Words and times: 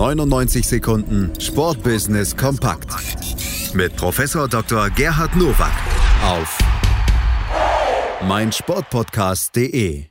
99 0.00 0.64
Sekunden 0.66 1.30
Sportbusiness 1.38 2.34
kompakt 2.34 2.88
mit 3.74 3.94
Professor 3.96 4.48
Dr. 4.48 4.88
Gerhard 4.88 5.36
Nowak 5.36 5.74
auf 6.24 6.58
meinsportpodcast.de. 8.26 10.04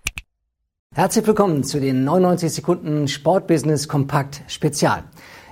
Herzlich 0.93 1.25
willkommen 1.25 1.63
zu 1.63 1.79
den 1.79 2.03
99 2.03 2.53
Sekunden 2.53 3.07
Sportbusiness 3.07 3.87
kompakt 3.87 4.43
Spezial. 4.45 5.05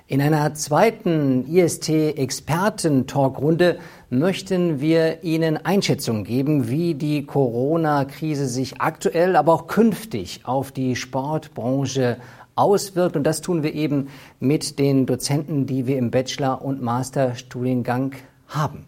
In 0.05 0.21
einer 0.21 0.53
zweiten 0.53 1.47
IST-Experten-Talkrunde 1.47 3.79
möchten 4.11 4.79
wir 4.79 5.23
Ihnen 5.23 5.57
Einschätzungen 5.57 6.23
geben, 6.23 6.69
wie 6.69 6.93
die 6.93 7.25
Corona-Krise 7.25 8.47
sich 8.47 8.79
aktuell, 8.79 9.35
aber 9.35 9.53
auch 9.53 9.65
künftig 9.65 10.41
auf 10.45 10.71
die 10.71 10.95
Sportbranche 10.95 12.17
auswirkt. 12.57 13.15
Und 13.15 13.23
das 13.23 13.41
tun 13.41 13.63
wir 13.63 13.73
eben 13.73 14.09
mit 14.39 14.79
den 14.79 15.05
Dozenten, 15.05 15.65
die 15.65 15.87
wir 15.87 15.97
im 15.97 16.11
Bachelor- 16.11 16.61
und 16.61 16.81
Masterstudiengang 16.81 18.13
haben. 18.47 18.85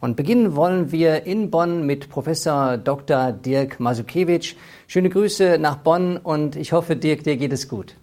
Und 0.00 0.16
beginnen 0.16 0.54
wollen 0.54 0.92
wir 0.92 1.26
in 1.26 1.50
Bonn 1.50 1.84
mit 1.84 2.08
Professor 2.08 2.78
Dr. 2.78 3.32
Dirk 3.32 3.80
Masukiewicz. 3.80 4.54
Schöne 4.86 5.10
Grüße 5.10 5.58
nach 5.58 5.76
Bonn 5.76 6.16
und 6.16 6.56
ich 6.56 6.72
hoffe, 6.72 6.96
Dirk, 6.96 7.24
dir 7.24 7.36
geht 7.36 7.52
es 7.52 7.68
gut. 7.68 7.94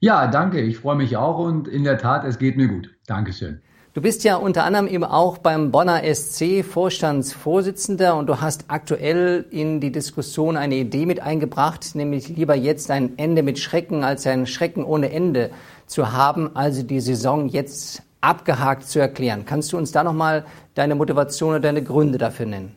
Ja, 0.00 0.26
danke. 0.26 0.60
Ich 0.60 0.78
freue 0.78 0.96
mich 0.96 1.16
auch 1.16 1.38
und 1.38 1.68
in 1.68 1.84
der 1.84 1.98
Tat, 1.98 2.24
es 2.24 2.38
geht 2.38 2.56
mir 2.56 2.68
gut. 2.68 2.90
Dankeschön. 3.06 3.60
Du 3.96 4.02
bist 4.02 4.24
ja 4.24 4.36
unter 4.36 4.64
anderem 4.64 4.88
eben 4.88 5.04
auch 5.04 5.38
beim 5.38 5.70
Bonner 5.70 6.02
SC 6.04 6.62
Vorstandsvorsitzender 6.62 8.14
und 8.14 8.26
du 8.26 8.42
hast 8.42 8.66
aktuell 8.68 9.46
in 9.48 9.80
die 9.80 9.90
Diskussion 9.90 10.58
eine 10.58 10.74
Idee 10.74 11.06
mit 11.06 11.20
eingebracht, 11.20 11.94
nämlich 11.94 12.28
lieber 12.28 12.54
jetzt 12.54 12.90
ein 12.90 13.16
Ende 13.16 13.42
mit 13.42 13.58
Schrecken 13.58 14.04
als 14.04 14.26
ein 14.26 14.46
Schrecken 14.46 14.84
ohne 14.84 15.12
Ende 15.12 15.48
zu 15.86 16.12
haben, 16.12 16.54
also 16.54 16.82
die 16.82 17.00
Saison 17.00 17.48
jetzt 17.48 18.02
abgehakt 18.20 18.86
zu 18.86 18.98
erklären. 18.98 19.46
Kannst 19.46 19.72
du 19.72 19.78
uns 19.78 19.92
da 19.92 20.04
nochmal 20.04 20.44
deine 20.74 20.94
Motivation 20.94 21.52
oder 21.52 21.60
deine 21.60 21.82
Gründe 21.82 22.18
dafür 22.18 22.44
nennen? 22.44 22.72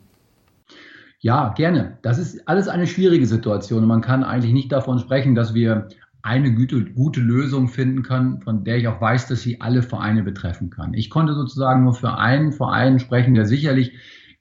Ja, 1.20 1.50
gerne. 1.50 1.98
Das 2.02 2.18
ist 2.18 2.48
alles 2.48 2.70
eine 2.70 2.88
schwierige 2.88 3.28
Situation 3.28 3.80
und 3.80 3.90
man 3.90 4.00
kann 4.00 4.24
eigentlich 4.24 4.54
nicht 4.54 4.72
davon 4.72 5.00
sprechen, 5.00 5.36
dass 5.36 5.54
wir 5.54 5.90
eine 6.22 6.54
gute, 6.54 6.84
gute 6.86 7.22
Lösung 7.22 7.70
finden 7.70 8.04
kann, 8.04 8.42
von 8.42 8.64
der 8.64 8.78
ich 8.78 8.88
auch 8.88 9.00
weiß, 9.00 9.28
dass 9.28 9.42
sie 9.42 9.62
alle 9.62 9.82
Vereine 9.82 10.24
betreffen 10.24 10.70
kann. 10.70 10.94
Ich 10.94 11.10
konnte 11.10 11.34
sozusagen 11.34 11.84
nur 11.84 11.94
für 11.94 12.18
einen 12.18 12.52
Verein 12.52 13.00
sprechen, 13.00 13.34
der 13.34 13.46
sicherlich 13.46 13.94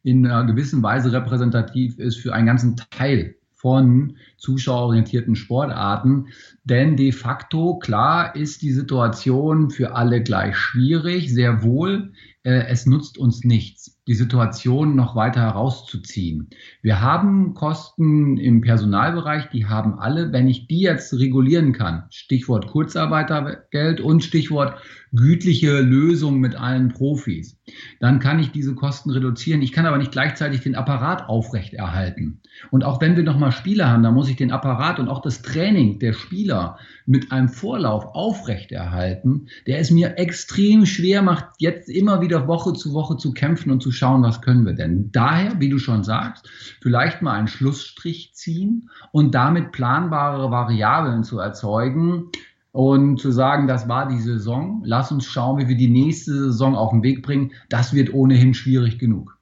in 0.02 0.26
einer 0.26 0.44
gewissen 0.44 0.82
Weise 0.82 1.12
repräsentativ 1.12 1.98
ist 1.98 2.16
für 2.16 2.32
einen 2.34 2.46
ganzen 2.46 2.76
Teil 2.76 3.36
von 3.52 4.16
zuschauerorientierten 4.38 5.36
Sportarten. 5.36 6.28
Denn 6.64 6.96
de 6.96 7.12
facto, 7.12 7.78
klar, 7.78 8.34
ist 8.34 8.62
die 8.62 8.72
Situation 8.72 9.70
für 9.70 9.94
alle 9.94 10.22
gleich 10.22 10.56
schwierig, 10.56 11.32
sehr 11.32 11.62
wohl. 11.62 12.12
Äh, 12.42 12.66
es 12.68 12.86
nutzt 12.86 13.18
uns 13.18 13.44
nichts 13.44 13.98
die 14.08 14.14
Situation 14.14 14.96
noch 14.96 15.14
weiter 15.14 15.42
herauszuziehen. 15.42 16.48
Wir 16.80 17.02
haben 17.02 17.52
Kosten 17.52 18.38
im 18.38 18.62
Personalbereich, 18.62 19.50
die 19.50 19.66
haben 19.66 19.98
alle, 19.98 20.32
wenn 20.32 20.48
ich 20.48 20.66
die 20.66 20.80
jetzt 20.80 21.12
regulieren 21.12 21.74
kann, 21.74 22.04
Stichwort 22.08 22.68
Kurzarbeitergeld 22.68 24.00
und 24.00 24.24
Stichwort 24.24 24.80
gütliche 25.12 25.80
Lösung 25.80 26.40
mit 26.40 26.56
allen 26.56 26.88
Profis, 26.88 27.58
dann 28.00 28.18
kann 28.18 28.38
ich 28.38 28.50
diese 28.50 28.74
Kosten 28.74 29.10
reduzieren. 29.10 29.60
Ich 29.60 29.72
kann 29.72 29.84
aber 29.84 29.98
nicht 29.98 30.12
gleichzeitig 30.12 30.62
den 30.62 30.74
Apparat 30.74 31.28
aufrechterhalten. 31.28 32.40
Und 32.70 32.84
auch 32.84 33.02
wenn 33.02 33.14
wir 33.14 33.24
nochmal 33.24 33.52
Spieler 33.52 33.88
haben, 33.90 34.02
dann 34.02 34.14
muss 34.14 34.27
ich 34.28 34.36
den 34.36 34.52
Apparat 34.52 34.98
und 34.98 35.08
auch 35.08 35.20
das 35.20 35.42
Training 35.42 35.98
der 35.98 36.12
Spieler 36.12 36.78
mit 37.06 37.32
einem 37.32 37.48
Vorlauf 37.48 38.06
aufrechterhalten, 38.14 39.48
der 39.66 39.78
es 39.78 39.90
mir 39.90 40.18
extrem 40.18 40.86
schwer 40.86 41.22
macht, 41.22 41.46
jetzt 41.58 41.88
immer 41.88 42.20
wieder 42.20 42.46
Woche 42.46 42.72
zu 42.74 42.92
Woche 42.92 43.16
zu 43.16 43.32
kämpfen 43.32 43.70
und 43.70 43.82
zu 43.82 43.90
schauen, 43.90 44.22
was 44.22 44.42
können 44.42 44.66
wir 44.66 44.74
denn. 44.74 45.10
Daher, 45.12 45.60
wie 45.60 45.68
du 45.68 45.78
schon 45.78 46.04
sagst, 46.04 46.48
vielleicht 46.80 47.22
mal 47.22 47.32
einen 47.32 47.48
Schlussstrich 47.48 48.32
ziehen 48.34 48.90
und 49.12 49.34
damit 49.34 49.72
planbare 49.72 50.50
Variablen 50.50 51.24
zu 51.24 51.38
erzeugen, 51.38 52.30
und 52.70 53.18
zu 53.18 53.32
sagen, 53.32 53.66
das 53.66 53.88
war 53.88 54.08
die 54.08 54.20
Saison, 54.20 54.82
lass 54.84 55.10
uns 55.10 55.24
schauen, 55.24 55.58
wie 55.58 55.68
wir 55.68 55.76
die 55.76 55.88
nächste 55.88 56.32
Saison 56.32 56.76
auf 56.76 56.90
den 56.90 57.02
Weg 57.02 57.22
bringen, 57.22 57.52
das 57.68 57.94
wird 57.94 58.12
ohnehin 58.12 58.54
schwierig 58.54 58.98
genug. 58.98 59.37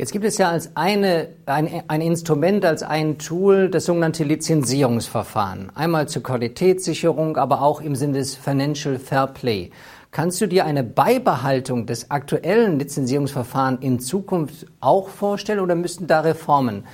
Jetzt 0.00 0.12
gibt 0.12 0.24
es 0.24 0.38
ja 0.38 0.48
als 0.48 0.78
eine, 0.78 1.28
ein, 1.44 1.82
ein 1.86 2.00
Instrument, 2.00 2.64
als 2.64 2.82
ein 2.82 3.18
Tool 3.18 3.68
das 3.68 3.84
sogenannte 3.84 4.24
Lizenzierungsverfahren. 4.24 5.72
Einmal 5.74 6.08
zur 6.08 6.22
Qualitätssicherung, 6.22 7.36
aber 7.36 7.60
auch 7.60 7.82
im 7.82 7.94
Sinne 7.94 8.14
des 8.14 8.34
Financial 8.34 8.98
Fair 8.98 9.26
Play. 9.26 9.72
Kannst 10.10 10.40
du 10.40 10.46
dir 10.46 10.64
eine 10.64 10.84
Beibehaltung 10.84 11.84
des 11.84 12.10
aktuellen 12.10 12.78
Lizenzierungsverfahrens 12.78 13.82
in 13.82 14.00
Zukunft 14.00 14.64
auch 14.80 15.10
vorstellen 15.10 15.60
oder 15.60 15.74
müssten 15.74 16.06
da 16.06 16.20
Reformen 16.20 16.86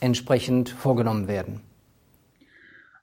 entsprechend 0.00 0.68
vorgenommen 0.68 1.28
werden? 1.28 1.60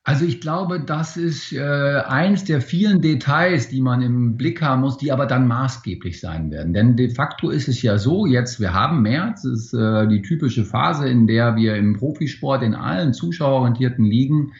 Also 0.10 0.26
ich 0.26 0.42
glaube, 0.42 0.80
das 0.80 1.18
ist 1.18 1.54
äh, 1.54 1.60
eins 1.60 2.44
der 2.44 2.62
vielen 2.62 3.00
Details, 3.00 3.70
die 3.70 3.80
man 3.80 4.02
im 4.02 4.38
Blick 4.38 4.60
haben 4.60 4.82
muss, 4.82 4.98
die 4.98 5.12
aber 5.12 5.28
dann 5.28 5.48
maßgeblich 5.48 6.20
sein 6.20 6.50
werden. 6.50 6.74
Denn 6.74 6.96
de 6.96 7.12
facto 7.12 7.52
ist 7.52 7.68
es 7.68 7.84
ja 7.84 8.00
so, 8.00 8.26
jetzt, 8.26 8.60
wir 8.60 8.74
haben 8.74 9.04
März, 9.04 9.44
ist 9.44 9.72
äh, 9.72 10.08
die 10.08 10.24
typische 10.24 10.66
Phase, 10.66 11.08
in 11.08 11.28
der 11.28 11.56
wir 11.56 11.76
im 11.76 11.96
Profisport 11.96 12.64
in 12.64 12.74
allen 12.74 13.14
zuschauerorientierten 13.14 14.04
Ligen 14.04 14.54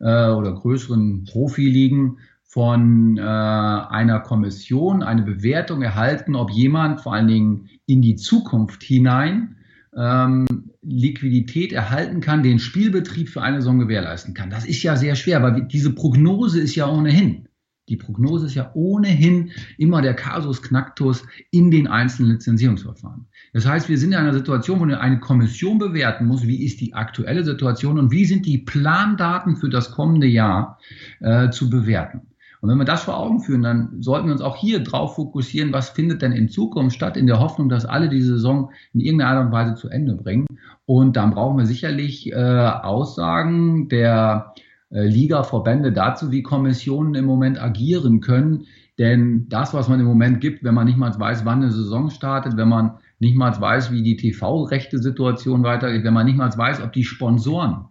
äh, 0.00 0.28
oder 0.28 0.52
größeren 0.54 1.22
Profiligen 1.22 2.18
von 2.42 3.16
äh, 3.16 3.20
einer 3.20 4.18
Kommission 4.18 5.04
eine 5.04 5.22
Bewertung 5.22 5.82
erhalten, 5.82 6.34
ob 6.34 6.50
jemand 6.50 7.00
vor 7.00 7.14
allen 7.14 7.28
Dingen 7.28 7.68
in 7.86 8.02
die 8.02 8.16
Zukunft 8.16 8.82
hinein 8.82 9.55
ähm, 9.96 10.46
Liquidität 10.82 11.72
erhalten 11.72 12.20
kann, 12.20 12.42
den 12.42 12.58
Spielbetrieb 12.58 13.28
für 13.28 13.42
eine 13.42 13.58
Saison 13.58 13.78
gewährleisten 13.78 14.34
kann. 14.34 14.50
Das 14.50 14.64
ist 14.64 14.82
ja 14.82 14.96
sehr 14.96 15.16
schwer, 15.16 15.38
aber 15.38 15.60
diese 15.60 15.92
Prognose 15.92 16.60
ist 16.60 16.74
ja 16.74 16.88
ohnehin. 16.88 17.48
Die 17.88 17.96
Prognose 17.96 18.46
ist 18.46 18.54
ja 18.54 18.72
ohnehin 18.74 19.52
immer 19.78 20.02
der 20.02 20.14
Kasus 20.14 20.60
Knacktus 20.60 21.24
in 21.52 21.70
den 21.70 21.86
einzelnen 21.86 22.32
Lizenzierungsverfahren. 22.32 23.26
Das 23.52 23.64
heißt, 23.64 23.88
wir 23.88 23.96
sind 23.96 24.10
in 24.10 24.18
einer 24.18 24.34
Situation, 24.34 24.80
wo 24.80 24.84
eine 24.92 25.20
Kommission 25.20 25.78
bewerten 25.78 26.26
muss, 26.26 26.46
wie 26.46 26.64
ist 26.64 26.80
die 26.80 26.94
aktuelle 26.94 27.44
Situation 27.44 27.98
und 28.00 28.10
wie 28.10 28.24
sind 28.24 28.44
die 28.44 28.58
Plandaten 28.58 29.56
für 29.56 29.68
das 29.68 29.92
kommende 29.92 30.26
Jahr 30.26 30.80
äh, 31.20 31.50
zu 31.50 31.70
bewerten. 31.70 32.22
Und 32.66 32.72
wenn 32.72 32.78
wir 32.78 32.84
das 32.84 33.04
vor 33.04 33.16
Augen 33.16 33.38
führen, 33.38 33.62
dann 33.62 34.02
sollten 34.02 34.26
wir 34.26 34.32
uns 34.32 34.42
auch 34.42 34.56
hier 34.56 34.82
drauf 34.82 35.14
fokussieren, 35.14 35.72
was 35.72 35.90
findet 35.90 36.20
denn 36.20 36.32
in 36.32 36.48
Zukunft 36.48 36.96
statt, 36.96 37.16
in 37.16 37.28
der 37.28 37.38
Hoffnung, 37.38 37.68
dass 37.68 37.86
alle 37.86 38.08
die 38.08 38.22
Saison 38.22 38.72
in 38.92 38.98
irgendeiner 38.98 39.38
Art 39.38 39.46
und 39.46 39.52
Weise 39.52 39.76
zu 39.76 39.88
Ende 39.88 40.16
bringen. 40.16 40.46
Und 40.84 41.16
dann 41.16 41.30
brauchen 41.30 41.58
wir 41.58 41.66
sicherlich 41.66 42.32
äh, 42.32 42.34
Aussagen 42.34 43.88
der 43.88 44.52
äh, 44.90 45.06
Liga-Verbände 45.06 45.92
dazu, 45.92 46.32
wie 46.32 46.42
Kommissionen 46.42 47.14
im 47.14 47.24
Moment 47.24 47.62
agieren 47.62 48.20
können. 48.20 48.64
Denn 48.98 49.48
das, 49.48 49.72
was 49.72 49.88
man 49.88 50.00
im 50.00 50.06
Moment 50.06 50.40
gibt, 50.40 50.64
wenn 50.64 50.74
man 50.74 50.86
nicht 50.86 50.98
mal 50.98 51.16
weiß, 51.16 51.44
wann 51.44 51.62
eine 51.62 51.70
Saison 51.70 52.10
startet, 52.10 52.56
wenn 52.56 52.68
man 52.68 52.98
nicht 53.20 53.36
mal 53.36 53.60
weiß, 53.60 53.92
wie 53.92 54.02
die 54.02 54.16
TV-Rechte-Situation 54.16 55.62
weitergeht, 55.62 56.02
wenn 56.02 56.14
man 56.14 56.26
nicht 56.26 56.36
mal 56.36 56.50
weiß, 56.50 56.82
ob 56.82 56.92
die 56.92 57.04
Sponsoren 57.04 57.84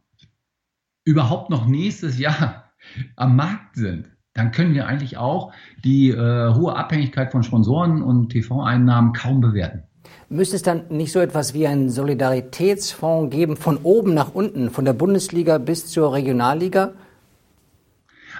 überhaupt 1.05 1.49
noch 1.49 1.65
nächstes 1.65 2.19
Jahr 2.19 2.73
am 3.15 3.37
Markt 3.37 3.77
sind, 3.77 4.14
dann 4.35 4.51
können 4.51 4.73
wir 4.73 4.85
eigentlich 4.85 5.17
auch 5.17 5.53
die 5.83 6.09
äh, 6.09 6.53
hohe 6.53 6.75
Abhängigkeit 6.75 7.31
von 7.31 7.41
Sponsoren 7.41 8.03
und 8.03 8.29
TV-Einnahmen 8.29 9.13
kaum 9.13 9.41
bewerten. 9.41 9.83
Müsste 10.29 10.57
es 10.57 10.61
dann 10.61 10.83
nicht 10.89 11.11
so 11.11 11.19
etwas 11.19 11.53
wie 11.53 11.65
einen 11.65 11.89
Solidaritätsfonds 11.89 13.33
geben, 13.33 13.55
von 13.55 13.77
oben 13.77 14.13
nach 14.13 14.35
unten, 14.35 14.69
von 14.69 14.83
der 14.83 14.93
Bundesliga 14.93 15.57
bis 15.57 15.87
zur 15.87 16.13
Regionalliga? 16.13 16.93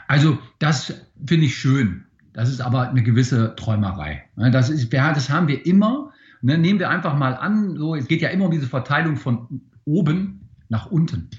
Also 0.07 0.37
das 0.59 0.93
finde 1.25 1.45
ich 1.45 1.55
schön. 1.55 2.03
Das 2.33 2.49
ist 2.49 2.59
aber 2.59 2.89
eine 2.89 3.01
gewisse 3.01 3.55
Träumerei. 3.55 4.23
Ne, 4.35 4.51
das, 4.51 4.69
ist, 4.69 4.91
das 4.91 5.29
haben 5.29 5.47
wir 5.47 5.65
immer. 5.65 6.11
Ne, 6.41 6.57
nehmen 6.57 6.79
wir 6.79 6.89
einfach 6.89 7.17
mal 7.17 7.35
an, 7.35 7.77
so, 7.77 7.95
es 7.95 8.07
geht 8.07 8.21
ja 8.21 8.29
immer 8.29 8.45
um 8.45 8.51
diese 8.51 8.67
Verteilung 8.67 9.15
von 9.15 9.61
oben 9.85 10.49
nach 10.67 10.87
unten. 10.87 11.29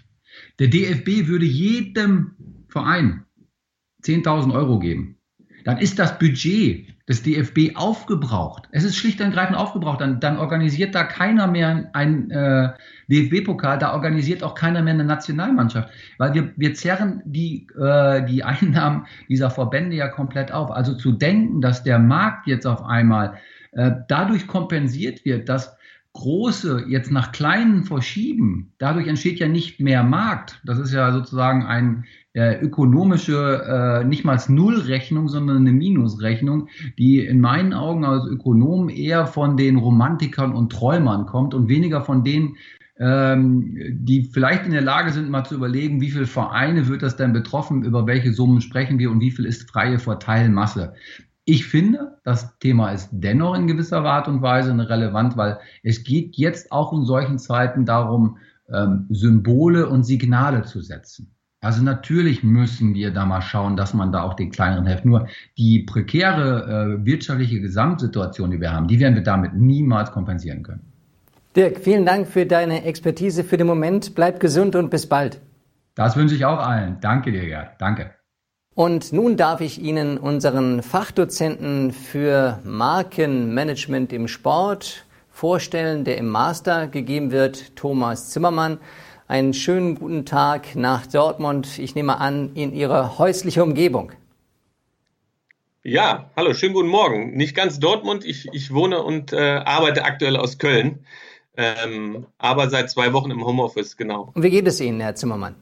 Der 0.58 0.68
DFB 0.68 1.28
würde 1.28 1.44
jedem 1.44 2.32
Verein 2.68 3.25
10.000 4.06 4.52
Euro 4.54 4.78
geben, 4.78 5.16
dann 5.64 5.78
ist 5.78 5.98
das 5.98 6.18
Budget 6.18 6.86
des 7.08 7.22
DFB 7.22 7.76
aufgebraucht. 7.76 8.68
Es 8.70 8.84
ist 8.84 8.96
schlicht 8.96 9.20
und 9.20 9.26
ergreifend 9.26 9.56
aufgebraucht. 9.56 10.00
Dann, 10.00 10.20
dann 10.20 10.38
organisiert 10.38 10.94
da 10.94 11.04
keiner 11.04 11.46
mehr 11.46 11.90
ein 11.92 12.30
äh, 12.30 12.70
DFB-Pokal, 13.08 13.78
da 13.78 13.92
organisiert 13.92 14.42
auch 14.42 14.54
keiner 14.54 14.82
mehr 14.82 14.94
eine 14.94 15.04
Nationalmannschaft, 15.04 15.90
weil 16.18 16.34
wir, 16.34 16.52
wir 16.56 16.74
zerren 16.74 17.22
die, 17.24 17.66
äh, 17.78 18.24
die 18.26 18.44
Einnahmen 18.44 19.06
dieser 19.28 19.50
Verbände 19.50 19.96
ja 19.96 20.08
komplett 20.08 20.52
auf. 20.52 20.70
Also 20.70 20.94
zu 20.94 21.12
denken, 21.12 21.60
dass 21.60 21.82
der 21.82 21.98
Markt 21.98 22.46
jetzt 22.46 22.66
auf 22.66 22.84
einmal 22.84 23.34
äh, 23.72 23.92
dadurch 24.08 24.46
kompensiert 24.46 25.24
wird, 25.24 25.48
dass 25.48 25.76
große 26.12 26.86
jetzt 26.88 27.10
nach 27.10 27.30
kleinen 27.30 27.84
verschieben, 27.84 28.72
dadurch 28.78 29.06
entsteht 29.06 29.38
ja 29.38 29.48
nicht 29.48 29.80
mehr 29.80 30.02
Markt. 30.02 30.60
Das 30.64 30.78
ist 30.78 30.92
ja 30.92 31.12
sozusagen 31.12 31.66
ein 31.66 32.04
äh, 32.36 32.60
ökonomische, 32.60 33.64
äh, 33.66 34.04
nicht 34.04 34.24
mal 34.24 34.38
Nullrechnung, 34.48 35.28
sondern 35.28 35.56
eine 35.56 35.72
Minusrechnung, 35.72 36.68
die 36.98 37.24
in 37.24 37.40
meinen 37.40 37.72
Augen 37.72 38.04
als 38.04 38.26
Ökonom 38.26 38.90
eher 38.90 39.26
von 39.26 39.56
den 39.56 39.78
Romantikern 39.78 40.52
und 40.52 40.70
Träumern 40.70 41.24
kommt 41.24 41.54
und 41.54 41.70
weniger 41.70 42.02
von 42.02 42.24
denen, 42.24 42.56
ähm, 42.98 43.78
die 43.90 44.24
vielleicht 44.24 44.66
in 44.66 44.72
der 44.72 44.82
Lage 44.82 45.12
sind, 45.12 45.30
mal 45.30 45.44
zu 45.44 45.54
überlegen, 45.54 46.02
wie 46.02 46.10
viele 46.10 46.26
Vereine 46.26 46.88
wird 46.88 47.02
das 47.02 47.16
denn 47.16 47.32
betroffen, 47.32 47.84
über 47.84 48.06
welche 48.06 48.34
Summen 48.34 48.60
sprechen 48.60 48.98
wir 48.98 49.10
und 49.10 49.20
wie 49.20 49.30
viel 49.30 49.46
ist 49.46 49.70
freie 49.70 49.98
Verteilmasse. 49.98 50.92
Ich 51.46 51.64
finde, 51.64 52.18
das 52.22 52.58
Thema 52.58 52.90
ist 52.90 53.08
dennoch 53.12 53.56
in 53.56 53.66
gewisser 53.66 54.04
Art 54.04 54.28
und 54.28 54.42
Weise 54.42 54.76
relevant, 54.76 55.38
weil 55.38 55.58
es 55.82 56.04
geht 56.04 56.36
jetzt 56.36 56.70
auch 56.70 56.92
in 56.92 57.06
solchen 57.06 57.38
Zeiten 57.38 57.86
darum, 57.86 58.36
ähm, 58.70 59.06
Symbole 59.08 59.88
und 59.88 60.04
Signale 60.04 60.64
zu 60.64 60.82
setzen. 60.82 61.35
Also 61.66 61.82
natürlich 61.82 62.44
müssen 62.44 62.94
wir 62.94 63.10
da 63.10 63.26
mal 63.26 63.42
schauen, 63.42 63.76
dass 63.76 63.92
man 63.92 64.12
da 64.12 64.22
auch 64.22 64.34
den 64.34 64.52
kleineren 64.52 64.86
hilft. 64.86 65.04
Nur 65.04 65.26
die 65.58 65.80
prekäre 65.80 67.00
äh, 67.00 67.04
wirtschaftliche 67.04 67.60
Gesamtsituation, 67.60 68.52
die 68.52 68.60
wir 68.60 68.72
haben, 68.72 68.86
die 68.86 69.00
werden 69.00 69.16
wir 69.16 69.24
damit 69.24 69.54
niemals 69.54 70.12
kompensieren 70.12 70.62
können. 70.62 70.82
Dirk, 71.56 71.80
vielen 71.80 72.06
Dank 72.06 72.28
für 72.28 72.46
deine 72.46 72.84
Expertise 72.84 73.42
für 73.42 73.56
den 73.56 73.66
Moment. 73.66 74.14
Bleib 74.14 74.38
gesund 74.38 74.76
und 74.76 74.90
bis 74.90 75.08
bald. 75.08 75.40
Das 75.96 76.16
wünsche 76.16 76.36
ich 76.36 76.44
auch 76.44 76.60
allen. 76.60 76.98
Danke 77.00 77.32
dir, 77.32 77.44
Gerd. 77.44 77.80
Danke. 77.80 78.12
Und 78.76 79.12
nun 79.12 79.36
darf 79.36 79.60
ich 79.60 79.82
Ihnen 79.82 80.18
unseren 80.18 80.84
Fachdozenten 80.84 81.90
für 81.90 82.60
Markenmanagement 82.62 84.12
im 84.12 84.28
Sport 84.28 85.04
vorstellen, 85.32 86.04
der 86.04 86.18
im 86.18 86.28
Master 86.28 86.86
gegeben 86.86 87.32
wird, 87.32 87.74
Thomas 87.74 88.30
Zimmermann. 88.30 88.78
Einen 89.28 89.54
schönen 89.54 89.96
guten 89.96 90.24
Tag 90.24 90.76
nach 90.76 91.04
Dortmund. 91.04 91.80
Ich 91.80 91.96
nehme 91.96 92.18
an, 92.20 92.54
in 92.54 92.72
Ihre 92.72 93.18
häusliche 93.18 93.64
Umgebung. 93.64 94.12
Ja, 95.82 96.30
hallo, 96.36 96.54
schönen 96.54 96.74
guten 96.74 96.88
Morgen. 96.88 97.36
Nicht 97.36 97.56
ganz 97.56 97.80
Dortmund. 97.80 98.24
Ich, 98.24 98.46
ich 98.52 98.72
wohne 98.72 99.02
und 99.02 99.32
äh, 99.32 99.62
arbeite 99.64 100.04
aktuell 100.04 100.36
aus 100.36 100.58
Köln. 100.58 101.04
Ähm, 101.56 102.26
aber 102.38 102.70
seit 102.70 102.88
zwei 102.88 103.12
Wochen 103.12 103.32
im 103.32 103.44
Homeoffice, 103.44 103.96
genau. 103.96 104.30
Und 104.32 104.44
wie 104.44 104.50
geht 104.50 104.68
es 104.68 104.80
Ihnen, 104.80 105.00
Herr 105.00 105.16
Zimmermann? 105.16 105.56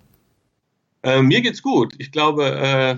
Äh, 1.02 1.22
mir 1.22 1.40
geht's 1.40 1.62
gut. 1.62 1.94
Ich 1.96 2.12
glaube, 2.12 2.50
äh, 2.50 2.96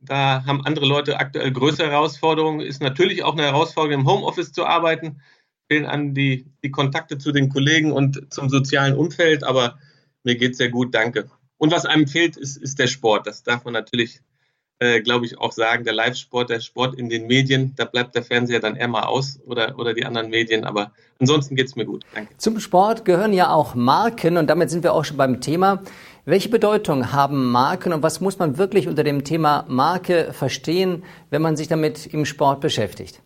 da 0.00 0.46
haben 0.46 0.64
andere 0.64 0.86
Leute 0.86 1.20
aktuell 1.20 1.52
größere 1.52 1.90
Herausforderungen. 1.90 2.60
Ist 2.60 2.80
natürlich 2.80 3.22
auch 3.22 3.34
eine 3.34 3.42
Herausforderung, 3.42 4.00
im 4.00 4.06
Homeoffice 4.06 4.52
zu 4.52 4.64
arbeiten. 4.64 5.20
Fehlen 5.68 5.84
an 5.84 6.14
die, 6.14 6.46
die 6.64 6.70
Kontakte 6.70 7.18
zu 7.18 7.32
den 7.32 7.50
Kollegen 7.50 7.92
und 7.92 8.32
zum 8.32 8.48
sozialen 8.48 8.94
Umfeld, 8.96 9.44
aber 9.44 9.78
mir 10.26 10.36
geht's 10.36 10.58
sehr 10.58 10.68
gut, 10.68 10.94
danke. 10.94 11.30
Und 11.56 11.72
was 11.72 11.86
einem 11.86 12.06
fehlt, 12.06 12.36
ist, 12.36 12.58
ist 12.58 12.78
der 12.78 12.86
Sport. 12.86 13.26
Das 13.26 13.42
darf 13.42 13.64
man 13.64 13.72
natürlich 13.72 14.20
äh, 14.78 15.00
glaube 15.00 15.24
ich, 15.24 15.38
auch 15.38 15.52
sagen, 15.52 15.84
der 15.84 15.94
Live-Sport, 15.94 16.50
der 16.50 16.60
Sport 16.60 16.98
in 16.98 17.08
den 17.08 17.26
Medien, 17.26 17.72
da 17.76 17.86
bleibt 17.86 18.14
der 18.14 18.22
Fernseher 18.22 18.60
dann 18.60 18.76
eher 18.76 18.88
mal 18.88 19.04
aus 19.04 19.40
oder, 19.46 19.78
oder 19.78 19.94
die 19.94 20.04
anderen 20.04 20.28
Medien. 20.28 20.64
Aber 20.64 20.92
ansonsten 21.18 21.56
geht 21.56 21.68
es 21.68 21.76
mir 21.76 21.86
gut. 21.86 22.04
Danke. 22.14 22.36
Zum 22.36 22.60
Sport 22.60 23.04
gehören 23.04 23.32
ja 23.32 23.50
auch 23.50 23.74
Marken 23.74 24.36
und 24.36 24.48
damit 24.48 24.70
sind 24.70 24.84
wir 24.84 24.92
auch 24.92 25.04
schon 25.04 25.16
beim 25.16 25.40
Thema. 25.40 25.82
Welche 26.26 26.48
Bedeutung 26.48 27.12
haben 27.12 27.50
Marken 27.50 27.92
und 27.92 28.02
was 28.02 28.20
muss 28.20 28.38
man 28.38 28.58
wirklich 28.58 28.88
unter 28.88 29.04
dem 29.04 29.24
Thema 29.24 29.64
Marke 29.68 30.32
verstehen, 30.32 31.04
wenn 31.30 31.40
man 31.40 31.56
sich 31.56 31.68
damit 31.68 32.06
im 32.06 32.26
Sport 32.26 32.60
beschäftigt? 32.60 33.22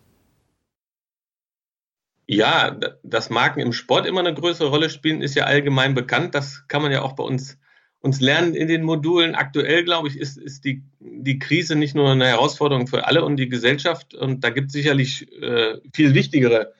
Ja, 2.33 2.79
dass 3.03 3.29
Marken 3.29 3.59
im 3.59 3.73
Sport 3.73 4.05
immer 4.05 4.21
eine 4.21 4.33
größere 4.33 4.69
Rolle 4.69 4.89
spielen, 4.89 5.21
ist 5.21 5.35
ja 5.35 5.43
allgemein 5.43 5.93
bekannt. 5.93 6.33
Das 6.33 6.65
kann 6.69 6.81
man 6.81 6.93
ja 6.93 7.01
auch 7.01 7.13
bei 7.13 7.23
uns 7.23 7.57
uns 7.99 8.19
lernen 8.19 8.55
in 8.55 8.69
den 8.69 8.83
Modulen. 8.83 9.35
Aktuell, 9.35 9.83
glaube 9.83 10.07
ich, 10.07 10.17
ist, 10.17 10.37
ist 10.37 10.63
die, 10.63 10.81
die 10.99 11.39
Krise 11.39 11.75
nicht 11.75 11.93
nur 11.93 12.09
eine 12.09 12.25
Herausforderung 12.25 12.87
für 12.87 13.05
alle 13.05 13.25
und 13.25 13.35
die 13.35 13.49
Gesellschaft. 13.49 14.15
Und 14.15 14.45
da 14.45 14.49
gibt 14.49 14.67
es 14.67 14.73
sicherlich 14.73 15.29
äh, 15.41 15.77
viel 15.93 16.13
wichtigere 16.13 16.73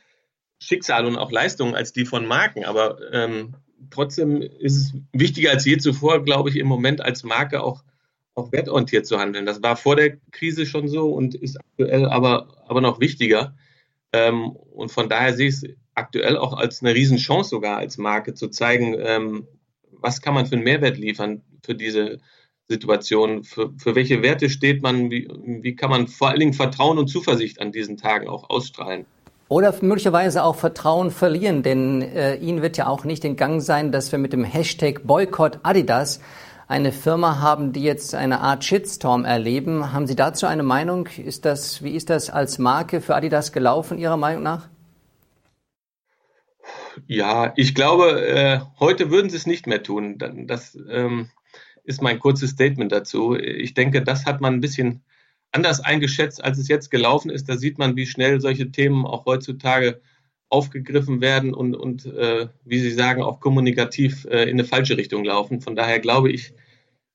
Schicksale 0.59 1.07
und 1.07 1.17
auch 1.17 1.31
Leistungen 1.31 1.75
als 1.75 1.91
die 1.91 2.05
von 2.05 2.25
Marken. 2.25 2.63
Aber 2.63 2.97
ähm, 3.11 3.55
trotzdem 3.91 4.41
ist 4.41 4.77
es 4.77 4.93
wichtiger 5.11 5.51
als 5.51 5.65
je 5.65 5.77
zuvor, 5.77 6.23
glaube 6.23 6.49
ich, 6.49 6.55
im 6.55 6.67
Moment 6.67 7.01
als 7.01 7.23
Marke 7.23 7.61
auch, 7.61 7.83
auch 8.35 8.51
wertorientiert 8.53 9.05
zu 9.05 9.19
handeln. 9.19 9.45
Das 9.45 9.61
war 9.61 9.75
vor 9.75 9.97
der 9.97 10.17
Krise 10.31 10.65
schon 10.65 10.87
so 10.87 11.11
und 11.11 11.35
ist 11.35 11.59
aktuell 11.59 12.05
aber, 12.05 12.47
aber 12.67 12.81
noch 12.81 13.01
wichtiger. 13.01 13.53
Ähm, 14.13 14.51
und 14.51 14.91
von 14.91 15.09
daher 15.09 15.33
sehe 15.33 15.47
ich 15.47 15.55
es 15.55 15.63
aktuell 15.95 16.37
auch 16.37 16.53
als 16.53 16.81
eine 16.81 16.93
Riesenchance 16.93 17.49
sogar 17.49 17.77
als 17.77 17.97
Marke 17.97 18.33
zu 18.33 18.49
zeigen, 18.49 18.95
ähm, 18.99 19.47
was 19.91 20.21
kann 20.21 20.33
man 20.33 20.45
für 20.45 20.55
einen 20.55 20.63
Mehrwert 20.63 20.97
liefern 20.97 21.43
für 21.63 21.75
diese 21.75 22.19
Situation? 22.67 23.43
Für, 23.43 23.71
für 23.77 23.95
welche 23.95 24.23
Werte 24.23 24.49
steht 24.49 24.81
man? 24.81 25.11
Wie, 25.11 25.27
wie 25.45 25.75
kann 25.75 25.89
man 25.89 26.07
vor 26.07 26.29
allen 26.29 26.39
Dingen 26.39 26.53
Vertrauen 26.53 26.97
und 26.97 27.07
Zuversicht 27.07 27.61
an 27.61 27.71
diesen 27.71 27.97
Tagen 27.97 28.27
auch 28.27 28.49
ausstrahlen? 28.49 29.05
Oder 29.47 29.75
möglicherweise 29.81 30.45
auch 30.45 30.55
Vertrauen 30.55 31.11
verlieren, 31.11 31.61
denn 31.61 32.01
äh, 32.01 32.35
Ihnen 32.37 32.61
wird 32.61 32.77
ja 32.77 32.87
auch 32.87 33.03
nicht 33.03 33.25
entgangen 33.25 33.59
sein, 33.59 33.91
dass 33.91 34.11
wir 34.13 34.17
mit 34.17 34.31
dem 34.31 34.45
Hashtag 34.45 35.05
Boykott 35.05 35.59
Adidas 35.63 36.21
eine 36.71 36.93
Firma 36.93 37.39
haben, 37.41 37.73
die 37.73 37.83
jetzt 37.83 38.15
eine 38.15 38.39
Art 38.39 38.63
Shitstorm 38.63 39.25
erleben. 39.25 39.91
Haben 39.91 40.07
Sie 40.07 40.15
dazu 40.15 40.45
eine 40.45 40.63
Meinung? 40.63 41.07
Ist 41.07 41.43
das, 41.43 41.83
wie 41.83 41.91
ist 41.91 42.09
das 42.09 42.29
als 42.29 42.59
Marke 42.59 43.01
für 43.01 43.13
Adidas 43.13 43.51
gelaufen, 43.51 43.97
Ihrer 43.97 44.15
Meinung 44.15 44.43
nach? 44.43 44.69
Ja, 47.07 47.51
ich 47.57 47.75
glaube, 47.75 48.25
äh, 48.25 48.59
heute 48.79 49.11
würden 49.11 49.29
sie 49.29 49.35
es 49.35 49.45
nicht 49.45 49.67
mehr 49.67 49.83
tun. 49.83 50.17
Das 50.47 50.77
ähm, 50.89 51.29
ist 51.83 52.01
mein 52.01 52.19
kurzes 52.19 52.51
Statement 52.51 52.91
dazu. 52.91 53.35
Ich 53.35 53.73
denke, 53.73 54.01
das 54.01 54.25
hat 54.25 54.39
man 54.39 54.53
ein 54.53 54.61
bisschen 54.61 55.03
anders 55.51 55.81
eingeschätzt, 55.81 56.41
als 56.41 56.57
es 56.57 56.69
jetzt 56.69 56.89
gelaufen 56.89 57.29
ist. 57.29 57.49
Da 57.49 57.57
sieht 57.57 57.79
man, 57.79 57.97
wie 57.97 58.05
schnell 58.05 58.39
solche 58.39 58.71
Themen 58.71 59.05
auch 59.05 59.25
heutzutage 59.25 59.99
aufgegriffen 60.51 61.21
werden 61.21 61.53
und, 61.53 61.75
und 61.75 62.05
äh, 62.05 62.47
wie 62.65 62.79
Sie 62.79 62.91
sagen, 62.91 63.23
auch 63.23 63.39
kommunikativ 63.39 64.25
äh, 64.25 64.43
in 64.43 64.59
eine 64.59 64.65
falsche 64.65 64.97
Richtung 64.97 65.23
laufen. 65.23 65.61
Von 65.61 65.75
daher 65.75 65.99
glaube 65.99 66.29
ich, 66.31 66.53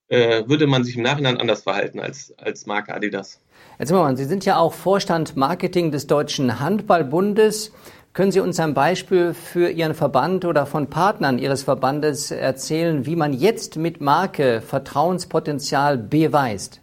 äh, 0.09 0.45
würde 0.47 0.67
man 0.67 0.85
sich 0.85 0.97
im 0.97 1.03
Nachhinein 1.03 1.37
anders 1.37 1.63
verhalten 1.63 2.01
als, 2.01 2.33
als 2.39 2.67
Marke 2.67 2.95
Adidas. 2.95 3.41
Herr 3.77 3.87
Zimmermann, 3.87 4.17
Sie 4.17 4.25
sind 4.25 4.45
ja 4.47 4.59
auch 4.59 4.73
Vorstand 4.73 5.37
Marketing 5.37 5.91
des 5.91 6.07
Deutschen 6.07 6.61
Handballbundes. 6.61 7.73
Können 8.15 8.33
Sie 8.33 8.41
uns 8.41 8.59
ein 8.59 8.73
Beispiel 8.73 9.35
für 9.35 9.69
Ihren 9.69 9.95
Verband 9.95 10.47
oder 10.47 10.65
von 10.65 10.89
Partnern 10.89 11.39
Ihres 11.39 11.65
Verbandes 11.65 12.31
erzählen, 12.31 13.05
wie 13.05 13.17
man 13.17 13.35
jetzt 13.35 13.77
mit 13.77 14.01
Marke 14.01 14.63
Vertrauenspotenzial 14.63 15.99
beweist? 15.99 16.81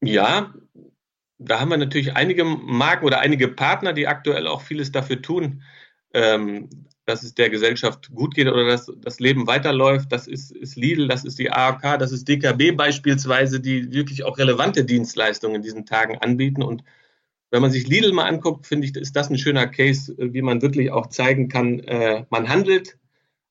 Ja, 0.00 0.54
da 1.40 1.58
haben 1.58 1.70
wir 1.70 1.78
natürlich 1.78 2.14
einige 2.16 2.44
Marken 2.44 3.06
oder 3.06 3.20
einige 3.20 3.48
Partner, 3.48 3.92
die 3.92 4.06
aktuell 4.06 4.46
auch 4.46 4.60
vieles 4.60 4.92
dafür 4.92 5.22
tun, 5.22 5.62
ähm, 6.12 6.68
dass 7.06 7.22
es 7.22 7.34
der 7.34 7.50
Gesellschaft 7.50 8.10
gut 8.14 8.34
geht 8.34 8.46
oder 8.46 8.66
dass 8.66 8.92
das 8.98 9.20
Leben 9.20 9.46
weiterläuft. 9.46 10.12
Das 10.12 10.26
ist, 10.26 10.52
ist 10.52 10.76
Lidl, 10.76 11.08
das 11.08 11.24
ist 11.24 11.38
die 11.38 11.50
AOK, 11.50 11.98
das 11.98 12.12
ist 12.12 12.28
DKB 12.28 12.76
beispielsweise, 12.76 13.58
die 13.58 13.90
wirklich 13.92 14.22
auch 14.24 14.38
relevante 14.38 14.84
Dienstleistungen 14.84 15.56
in 15.56 15.62
diesen 15.62 15.86
Tagen 15.86 16.18
anbieten. 16.18 16.62
Und 16.62 16.84
wenn 17.50 17.62
man 17.62 17.70
sich 17.70 17.88
Lidl 17.88 18.12
mal 18.12 18.28
anguckt, 18.28 18.66
finde 18.66 18.86
ich, 18.86 18.94
ist 18.94 19.16
das 19.16 19.30
ein 19.30 19.38
schöner 19.38 19.66
Case, 19.66 20.14
wie 20.18 20.42
man 20.42 20.62
wirklich 20.62 20.92
auch 20.92 21.06
zeigen 21.06 21.48
kann, 21.48 21.80
äh, 21.80 22.26
man 22.28 22.48
handelt 22.48 22.98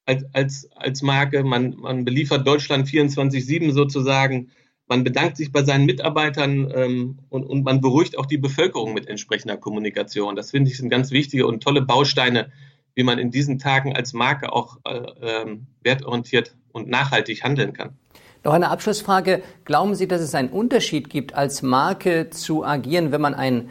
als, 0.06 0.24
als, 0.34 0.70
als 0.76 1.02
Marke, 1.02 1.44
man, 1.44 1.76
man 1.76 2.06
beliefert 2.06 2.48
Deutschland 2.48 2.88
24-7 2.88 3.72
sozusagen, 3.74 4.52
man 4.90 5.04
bedankt 5.04 5.38
sich 5.38 5.52
bei 5.52 5.64
seinen 5.64 5.86
Mitarbeitern 5.86 6.72
ähm, 6.76 7.20
und, 7.30 7.44
und 7.44 7.64
man 7.64 7.80
beruhigt 7.80 8.18
auch 8.18 8.26
die 8.26 8.40
Bevölkerung 8.40 8.94
mit 8.94 9.08
entsprechender 9.08 9.56
Kommunikation. 9.56 10.36
Das 10.36 10.52
finde 10.52 10.72
ich 10.72 10.78
sind 10.78 10.90
ganz 10.90 11.12
wichtige 11.12 11.46
und 11.46 11.64
tolle 11.64 11.84
Bausteine, 11.84 12.52
wie 12.96 13.04
man 13.04 13.20
in 13.20 13.30
diesen 13.30 13.60
Tagen 13.60 13.96
als 13.96 14.14
Marke 14.14 14.52
auch 14.52 14.78
äh, 14.86 14.96
ähm, 15.22 15.68
wertorientiert 15.84 16.56
und 16.72 16.90
nachhaltig 16.90 17.44
handeln 17.44 17.74
kann. 17.74 17.98
Noch 18.44 18.54
eine 18.54 18.70
Abschlussfrage. 18.70 19.44
Glauben 19.64 19.94
Sie, 19.94 20.08
dass 20.08 20.22
es 20.22 20.34
einen 20.34 20.50
Unterschied 20.50 21.10
gibt, 21.10 21.36
als 21.36 21.62
Marke 21.62 22.32
zu 22.32 22.66
agieren, 22.66 23.12
wenn 23.12 23.22
man 23.22 23.36
ein 23.36 23.70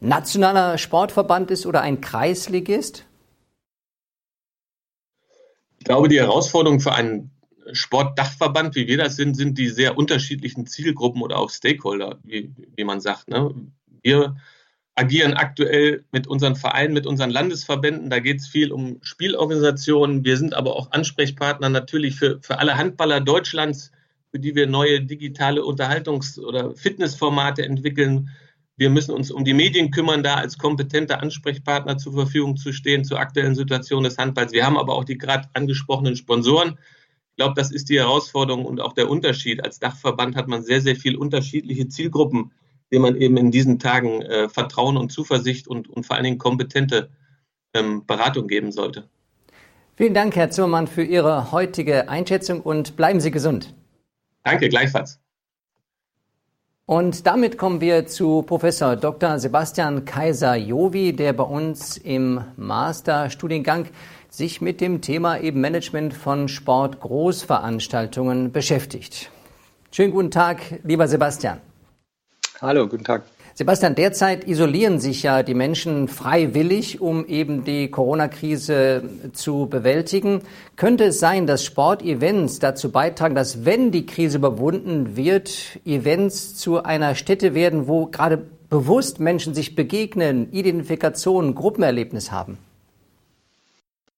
nationaler 0.00 0.76
Sportverband 0.76 1.50
ist 1.50 1.64
oder 1.64 1.80
ein 1.80 2.00
Kreisligist? 2.00 3.06
Ich 5.78 5.84
glaube, 5.84 6.08
die 6.08 6.20
Herausforderung 6.20 6.80
für 6.80 6.92
einen 6.92 7.30
Sportdachverband, 7.72 8.74
wie 8.74 8.86
wir 8.86 8.98
das 8.98 9.16
sind, 9.16 9.36
sind 9.36 9.58
die 9.58 9.68
sehr 9.68 9.96
unterschiedlichen 9.96 10.66
Zielgruppen 10.66 11.22
oder 11.22 11.38
auch 11.38 11.50
Stakeholder, 11.50 12.18
wie, 12.24 12.52
wie 12.76 12.84
man 12.84 13.00
sagt. 13.00 13.28
Ne? 13.28 13.54
Wir 14.02 14.36
agieren 14.94 15.34
aktuell 15.34 16.04
mit 16.12 16.26
unseren 16.26 16.56
Vereinen, 16.56 16.92
mit 16.92 17.06
unseren 17.06 17.30
Landesverbänden. 17.30 18.10
Da 18.10 18.18
geht 18.18 18.40
es 18.40 18.46
viel 18.46 18.72
um 18.72 18.98
Spielorganisationen. 19.02 20.24
Wir 20.24 20.36
sind 20.36 20.54
aber 20.54 20.76
auch 20.76 20.90
Ansprechpartner 20.92 21.68
natürlich 21.68 22.16
für, 22.16 22.40
für 22.42 22.58
alle 22.58 22.76
Handballer 22.76 23.20
Deutschlands, 23.20 23.90
für 24.30 24.38
die 24.38 24.54
wir 24.54 24.66
neue 24.66 25.00
digitale 25.00 25.62
Unterhaltungs- 25.62 26.38
oder 26.38 26.74
Fitnessformate 26.74 27.64
entwickeln. 27.64 28.30
Wir 28.76 28.90
müssen 28.90 29.12
uns 29.12 29.30
um 29.30 29.44
die 29.44 29.54
Medien 29.54 29.90
kümmern, 29.90 30.22
da 30.22 30.34
als 30.34 30.58
kompetenter 30.58 31.22
Ansprechpartner 31.22 31.98
zur 31.98 32.14
Verfügung 32.14 32.56
zu 32.56 32.72
stehen 32.72 33.04
zur 33.04 33.20
aktuellen 33.20 33.54
Situation 33.54 34.02
des 34.02 34.18
Handballs. 34.18 34.52
Wir 34.52 34.66
haben 34.66 34.78
aber 34.78 34.94
auch 34.94 35.04
die 35.04 35.18
gerade 35.18 35.48
angesprochenen 35.52 36.16
Sponsoren, 36.16 36.78
Ich 37.32 37.36
glaube, 37.36 37.54
das 37.56 37.72
ist 37.72 37.88
die 37.88 37.98
Herausforderung 37.98 38.66
und 38.66 38.80
auch 38.82 38.92
der 38.92 39.08
Unterschied. 39.08 39.64
Als 39.64 39.78
Dachverband 39.78 40.36
hat 40.36 40.48
man 40.48 40.62
sehr, 40.62 40.82
sehr 40.82 40.96
viel 40.96 41.16
unterschiedliche 41.16 41.88
Zielgruppen, 41.88 42.52
denen 42.92 43.02
man 43.02 43.16
eben 43.16 43.38
in 43.38 43.50
diesen 43.50 43.78
Tagen 43.78 44.20
äh, 44.20 44.50
Vertrauen 44.50 44.98
und 44.98 45.10
Zuversicht 45.10 45.66
und, 45.66 45.88
und 45.88 46.04
vor 46.04 46.16
allen 46.16 46.24
Dingen 46.24 46.38
kompetente 46.38 47.08
ähm, 47.72 48.04
Beratung 48.04 48.48
geben 48.48 48.70
sollte. 48.70 49.08
Vielen 49.96 50.12
Dank, 50.12 50.36
Herr 50.36 50.50
Zimmermann, 50.50 50.86
für 50.86 51.04
Ihre 51.04 51.52
heutige 51.52 52.10
Einschätzung 52.10 52.60
und 52.60 52.96
bleiben 52.96 53.20
Sie 53.20 53.30
gesund. 53.30 53.74
Danke, 54.44 54.68
gleichfalls. 54.68 55.18
Und 56.84 57.26
damit 57.26 57.56
kommen 57.56 57.80
wir 57.80 58.06
zu 58.06 58.42
Professor 58.42 58.96
Dr. 58.96 59.38
Sebastian 59.38 60.04
Kaiser-Jovi, 60.04 61.14
der 61.14 61.32
bei 61.32 61.44
uns 61.44 61.96
im 61.96 62.42
Masterstudiengang 62.56 63.86
sich 64.32 64.60
mit 64.62 64.80
dem 64.80 65.02
Thema 65.02 65.38
eben 65.38 65.60
Management 65.60 66.14
von 66.14 66.48
Sportgroßveranstaltungen 66.48 68.50
beschäftigt. 68.50 69.30
Schönen 69.90 70.10
guten 70.10 70.30
Tag, 70.30 70.80
lieber 70.84 71.06
Sebastian. 71.06 71.58
Hallo, 72.62 72.88
guten 72.88 73.04
Tag. 73.04 73.24
Sebastian, 73.52 73.94
derzeit 73.94 74.48
isolieren 74.48 75.00
sich 75.00 75.22
ja 75.22 75.42
die 75.42 75.52
Menschen 75.52 76.08
freiwillig, 76.08 77.02
um 77.02 77.26
eben 77.26 77.64
die 77.64 77.90
Corona-Krise 77.90 79.02
zu 79.34 79.66
bewältigen. 79.66 80.40
Könnte 80.76 81.04
es 81.04 81.20
sein, 81.20 81.46
dass 81.46 81.62
Sportevents 81.62 82.58
dazu 82.58 82.90
beitragen, 82.90 83.34
dass 83.34 83.66
wenn 83.66 83.90
die 83.90 84.06
Krise 84.06 84.38
überwunden 84.38 85.14
wird, 85.14 85.78
Events 85.84 86.54
zu 86.54 86.82
einer 86.82 87.16
Stätte 87.16 87.52
werden, 87.52 87.86
wo 87.86 88.06
gerade 88.06 88.38
bewusst 88.70 89.20
Menschen 89.20 89.52
sich 89.52 89.76
begegnen, 89.76 90.50
Identifikation, 90.52 91.54
Gruppenerlebnis 91.54 92.32
haben? 92.32 92.56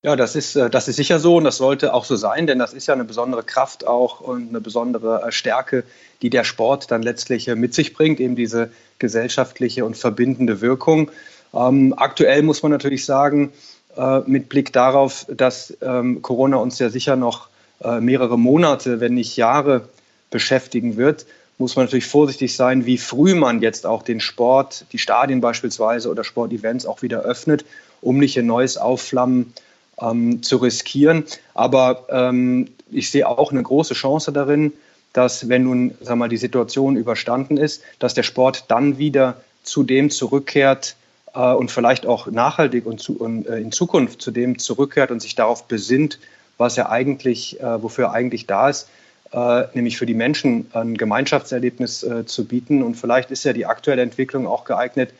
Ja, 0.04 0.16
das 0.16 0.36
ist, 0.36 0.54
äh, 0.54 0.68
das 0.68 0.86
ist 0.86 0.96
sicher 0.96 1.18
so 1.18 1.36
und 1.36 1.44
das 1.44 1.56
sollte 1.56 1.94
auch 1.94 2.04
so 2.04 2.14
sein, 2.14 2.46
denn 2.46 2.58
das 2.58 2.74
ist 2.74 2.86
ja 2.86 2.92
eine 2.92 3.04
besondere 3.04 3.42
Kraft 3.42 3.86
auch 3.86 4.20
und 4.20 4.50
eine 4.50 4.60
besondere 4.60 5.22
äh, 5.22 5.32
Stärke, 5.32 5.82
die 6.20 6.28
der 6.28 6.44
Sport 6.44 6.90
dann 6.90 7.02
letztlich 7.02 7.48
äh, 7.48 7.56
mit 7.56 7.72
sich 7.72 7.94
bringt, 7.94 8.20
eben 8.20 8.36
diese 8.36 8.70
gesellschaftliche 8.98 9.86
und 9.86 9.96
verbindende 9.96 10.60
Wirkung. 10.60 11.10
Ähm, 11.54 11.94
aktuell 11.96 12.42
muss 12.42 12.62
man 12.62 12.70
natürlich 12.70 13.06
sagen, 13.06 13.54
äh, 13.96 14.20
mit 14.26 14.50
Blick 14.50 14.74
darauf, 14.74 15.24
dass 15.34 15.74
ähm, 15.80 16.20
Corona 16.20 16.58
uns 16.58 16.78
ja 16.78 16.90
sicher 16.90 17.16
noch 17.16 17.48
äh, 17.82 17.98
mehrere 17.98 18.38
Monate, 18.38 19.00
wenn 19.00 19.14
nicht 19.14 19.38
Jahre 19.38 19.88
beschäftigen 20.30 20.98
wird, 20.98 21.24
muss 21.56 21.76
man 21.76 21.86
natürlich 21.86 22.06
vorsichtig 22.06 22.54
sein, 22.54 22.84
wie 22.84 22.98
früh 22.98 23.34
man 23.34 23.62
jetzt 23.62 23.86
auch 23.86 24.02
den 24.02 24.20
Sport, 24.20 24.84
die 24.92 24.98
Stadien 24.98 25.40
beispielsweise 25.40 26.10
oder 26.10 26.24
Sportevents 26.24 26.84
auch 26.84 27.00
wieder 27.00 27.20
öffnet, 27.22 27.64
um 28.02 28.18
nicht 28.18 28.38
ein 28.38 28.46
neues 28.46 28.76
Aufflammen 28.76 29.54
ähm, 30.00 30.42
zu 30.42 30.56
riskieren. 30.58 31.24
Aber 31.54 32.06
ähm, 32.08 32.68
ich 32.90 33.10
sehe 33.10 33.28
auch 33.28 33.52
eine 33.52 33.62
große 33.62 33.94
Chance 33.94 34.32
darin, 34.32 34.72
dass 35.12 35.48
wenn 35.48 35.64
nun 35.64 35.94
sag 36.00 36.16
mal, 36.16 36.28
die 36.28 36.36
Situation 36.36 36.96
überstanden 36.96 37.56
ist, 37.56 37.82
dass 37.98 38.14
der 38.14 38.24
Sport 38.24 38.64
dann 38.68 38.98
wieder 38.98 39.36
zu 39.62 39.82
dem 39.82 40.10
zurückkehrt 40.10 40.96
äh, 41.34 41.52
und 41.52 41.70
vielleicht 41.70 42.06
auch 42.06 42.26
nachhaltig 42.26 42.86
und, 42.86 43.00
zu, 43.00 43.18
und 43.18 43.46
äh, 43.46 43.58
in 43.58 43.72
Zukunft 43.72 44.20
zu 44.20 44.30
dem 44.30 44.58
zurückkehrt 44.58 45.10
und 45.10 45.20
sich 45.20 45.34
darauf 45.34 45.64
besinnt, 45.64 46.18
was 46.58 46.78
er 46.78 46.90
eigentlich, 46.90 47.60
äh, 47.60 47.82
wofür 47.82 48.06
er 48.06 48.12
eigentlich 48.12 48.46
da 48.46 48.68
ist, 48.68 48.88
äh, 49.32 49.64
nämlich 49.74 49.96
für 49.96 50.06
die 50.06 50.14
Menschen 50.14 50.66
ein 50.72 50.96
Gemeinschaftserlebnis 50.96 52.02
äh, 52.02 52.26
zu 52.26 52.44
bieten. 52.44 52.82
Und 52.82 52.94
vielleicht 52.94 53.30
ist 53.30 53.44
ja 53.44 53.52
die 53.52 53.66
aktuelle 53.66 54.02
Entwicklung 54.02 54.46
auch 54.46 54.64
geeignet, 54.64 55.10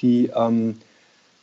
die, 0.00 0.30
ähm, 0.34 0.78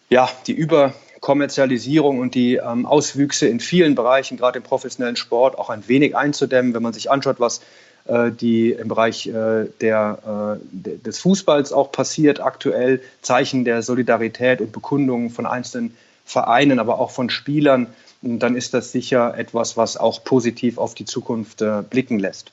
ja, 0.09 0.29
die 0.47 0.53
über 0.53 0.93
Kommerzialisierung 1.19 2.19
und 2.19 2.35
die 2.35 2.55
ähm, 2.55 2.85
Auswüchse 2.85 3.47
in 3.47 3.59
vielen 3.59 3.95
Bereichen, 3.95 4.37
gerade 4.37 4.57
im 4.57 4.63
professionellen 4.63 5.15
Sport, 5.15 5.57
auch 5.57 5.69
ein 5.69 5.87
wenig 5.87 6.15
einzudämmen. 6.15 6.73
Wenn 6.73 6.83
man 6.83 6.93
sich 6.93 7.11
anschaut, 7.11 7.39
was 7.39 7.61
äh, 8.09 8.31
die 8.31 8.71
im 8.71 8.87
Bereich 8.87 9.27
äh, 9.27 9.65
der, 9.81 10.57
äh, 10.57 10.97
des 10.97 11.19
Fußballs 11.19 11.73
auch 11.73 11.91
passiert, 11.91 12.39
aktuell 12.39 13.01
Zeichen 13.21 13.65
der 13.65 13.83
Solidarität 13.83 14.61
und 14.61 14.71
Bekundungen 14.71 15.29
von 15.29 15.45
einzelnen 15.45 15.95
Vereinen, 16.25 16.79
aber 16.79 16.99
auch 16.99 17.11
von 17.11 17.29
Spielern, 17.29 17.87
dann 18.21 18.55
ist 18.55 18.73
das 18.73 18.91
sicher 18.91 19.37
etwas, 19.37 19.77
was 19.77 19.95
auch 19.95 20.23
positiv 20.23 20.77
auf 20.77 20.93
die 20.93 21.05
Zukunft 21.05 21.63
blicken 21.89 22.19
lässt. 22.19 22.51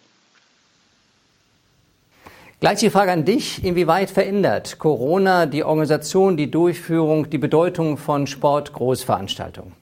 Gleich 2.66 2.80
die 2.80 2.90
Frage 2.90 3.12
an 3.12 3.25
dich. 3.25 3.62
Inwieweit 3.62 4.11
verändert 4.11 4.80
Corona 4.80 5.46
die 5.46 5.62
Organisation, 5.62 6.37
die 6.37 6.50
Durchführung, 6.50 7.30
die 7.30 7.38
Bedeutung 7.38 7.96
von 7.96 8.26
Sportgroßveranstaltungen? 8.26 9.73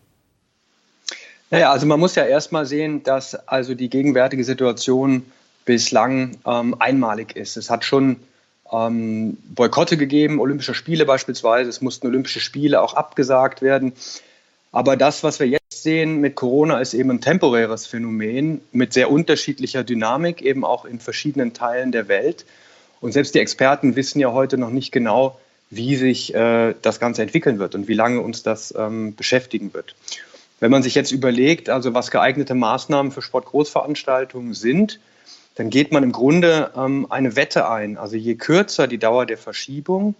Naja, 1.48 1.72
also 1.72 1.86
man 1.86 1.98
muss 1.98 2.14
ja 2.14 2.26
erstmal 2.26 2.66
sehen, 2.66 3.02
dass 3.02 3.36
also 3.48 3.74
die 3.74 3.88
gegenwärtige 3.88 4.44
Situation 4.44 5.24
bislang 5.64 6.36
ähm, 6.46 6.76
einmalig 6.78 7.34
ist. 7.36 7.56
Es 7.56 7.70
hat 7.70 7.86
schon 7.86 8.16
ähm, 8.70 9.38
Boykotte 9.54 9.96
gegeben, 9.96 10.38
Olympische 10.38 10.74
Spiele 10.74 11.06
beispielsweise. 11.06 11.70
Es 11.70 11.80
mussten 11.80 12.06
Olympische 12.06 12.40
Spiele 12.40 12.82
auch 12.82 12.92
abgesagt 12.92 13.62
werden. 13.62 13.94
Aber 14.72 14.98
das, 14.98 15.24
was 15.24 15.40
wir 15.40 15.48
jetzt 15.48 15.82
sehen 15.82 16.20
mit 16.20 16.34
Corona, 16.34 16.80
ist 16.80 16.92
eben 16.92 17.12
ein 17.12 17.22
temporäres 17.22 17.86
Phänomen 17.86 18.60
mit 18.72 18.92
sehr 18.92 19.10
unterschiedlicher 19.10 19.84
Dynamik, 19.84 20.42
eben 20.42 20.66
auch 20.66 20.84
in 20.84 21.00
verschiedenen 21.00 21.54
Teilen 21.54 21.90
der 21.90 22.08
Welt. 22.08 22.44
Und 23.04 23.12
selbst 23.12 23.34
die 23.34 23.38
Experten 23.38 23.96
wissen 23.96 24.18
ja 24.18 24.32
heute 24.32 24.56
noch 24.56 24.70
nicht 24.70 24.90
genau, 24.90 25.38
wie 25.68 25.94
sich 25.94 26.34
äh, 26.34 26.74
das 26.80 27.00
Ganze 27.00 27.20
entwickeln 27.20 27.58
wird 27.58 27.74
und 27.74 27.86
wie 27.86 27.92
lange 27.92 28.22
uns 28.22 28.42
das 28.42 28.72
ähm, 28.78 29.14
beschäftigen 29.14 29.74
wird. 29.74 29.94
Wenn 30.58 30.70
man 30.70 30.82
sich 30.82 30.94
jetzt 30.94 31.12
überlegt, 31.12 31.68
also 31.68 31.92
was 31.92 32.10
geeignete 32.10 32.54
Maßnahmen 32.54 33.12
für 33.12 33.20
Sportgroßveranstaltungen 33.20 34.54
sind, 34.54 35.00
dann 35.54 35.68
geht 35.68 35.92
man 35.92 36.02
im 36.02 36.12
Grunde 36.12 36.70
ähm, 36.74 37.06
eine 37.10 37.36
Wette 37.36 37.68
ein. 37.68 37.98
Also 37.98 38.16
je 38.16 38.36
kürzer 38.36 38.86
die 38.86 38.96
Dauer 38.96 39.26
der 39.26 39.36
Verschiebung, 39.36 40.14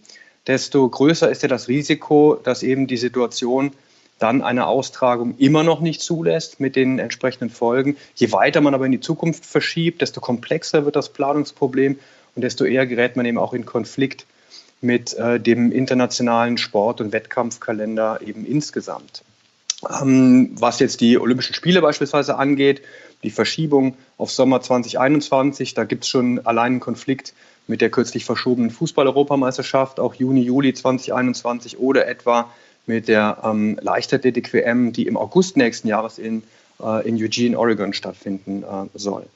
desto 0.46 0.86
größer 0.86 1.30
ist 1.30 1.40
ja 1.40 1.48
das 1.48 1.68
Risiko, 1.68 2.34
dass 2.34 2.62
eben 2.62 2.86
die 2.86 2.98
Situation 2.98 3.72
dann 4.18 4.42
eine 4.42 4.66
Austragung 4.66 5.38
immer 5.38 5.62
noch 5.62 5.80
nicht 5.80 6.02
zulässt 6.02 6.60
mit 6.60 6.76
den 6.76 6.98
entsprechenden 6.98 7.48
Folgen. 7.48 7.96
Je 8.14 8.30
weiter 8.30 8.60
man 8.60 8.74
aber 8.74 8.84
in 8.84 8.92
die 8.92 9.00
Zukunft 9.00 9.46
verschiebt, 9.46 10.02
desto 10.02 10.20
komplexer 10.20 10.84
wird 10.84 10.96
das 10.96 11.08
Planungsproblem 11.08 11.98
und 12.34 12.42
desto 12.42 12.64
eher 12.64 12.86
gerät 12.86 13.16
man 13.16 13.26
eben 13.26 13.38
auch 13.38 13.52
in 13.52 13.66
Konflikt 13.66 14.26
mit 14.80 15.14
äh, 15.14 15.40
dem 15.40 15.72
internationalen 15.72 16.58
Sport- 16.58 17.00
und 17.00 17.12
Wettkampfkalender 17.12 18.20
eben 18.22 18.44
insgesamt. 18.44 19.22
Ähm, 20.00 20.50
was 20.58 20.78
jetzt 20.78 21.00
die 21.00 21.18
Olympischen 21.18 21.54
Spiele 21.54 21.80
beispielsweise 21.80 22.36
angeht, 22.36 22.82
die 23.22 23.30
Verschiebung 23.30 23.96
auf 24.18 24.30
Sommer 24.30 24.60
2021, 24.60 25.74
da 25.74 25.84
gibt 25.84 26.04
es 26.04 26.10
schon 26.10 26.44
allein 26.46 26.72
einen 26.72 26.80
Konflikt 26.80 27.34
mit 27.66 27.80
der 27.80 27.90
kürzlich 27.90 28.24
verschobenen 28.24 28.70
Fußball-Europameisterschaft, 28.70 29.98
auch 29.98 30.14
Juni, 30.14 30.42
Juli 30.42 30.74
2021 30.74 31.78
oder 31.78 32.06
etwa 32.06 32.50
mit 32.86 33.08
der 33.08 33.38
ähm, 33.42 33.78
Leichtathletik-WM, 33.80 34.92
die 34.92 35.06
im 35.06 35.16
August 35.16 35.56
nächsten 35.56 35.88
Jahres 35.88 36.18
in, 36.18 36.42
äh, 36.82 37.08
in 37.08 37.16
Eugene, 37.16 37.58
Oregon 37.58 37.94
stattfinden 37.94 38.62
äh, 38.62 38.98
soll. 38.98 39.26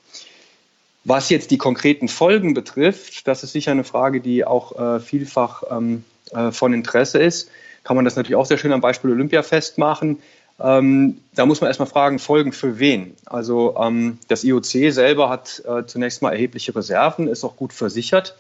Was 1.08 1.30
jetzt 1.30 1.50
die 1.50 1.56
konkreten 1.56 2.06
Folgen 2.06 2.52
betrifft, 2.52 3.26
das 3.26 3.42
ist 3.42 3.52
sicher 3.52 3.70
eine 3.70 3.82
Frage, 3.82 4.20
die 4.20 4.44
auch 4.44 4.78
äh, 4.78 5.00
vielfach 5.00 5.62
ähm, 5.70 6.04
äh, 6.32 6.52
von 6.52 6.74
Interesse 6.74 7.18
ist. 7.18 7.50
Kann 7.82 7.96
man 7.96 8.04
das 8.04 8.16
natürlich 8.16 8.36
auch 8.36 8.44
sehr 8.44 8.58
schön 8.58 8.72
am 8.72 8.82
Beispiel 8.82 9.12
Olympia 9.12 9.42
festmachen. 9.42 10.18
Ähm, 10.60 11.16
da 11.34 11.46
muss 11.46 11.62
man 11.62 11.68
erstmal 11.68 11.88
fragen, 11.88 12.18
Folgen 12.18 12.52
für 12.52 12.78
wen? 12.78 13.14
Also 13.24 13.74
ähm, 13.80 14.18
das 14.28 14.44
IOC 14.44 14.92
selber 14.92 15.30
hat 15.30 15.62
äh, 15.66 15.86
zunächst 15.86 16.20
mal 16.20 16.32
erhebliche 16.32 16.76
Reserven, 16.76 17.26
ist 17.26 17.42
auch 17.42 17.56
gut 17.56 17.72
versichert. 17.72 18.36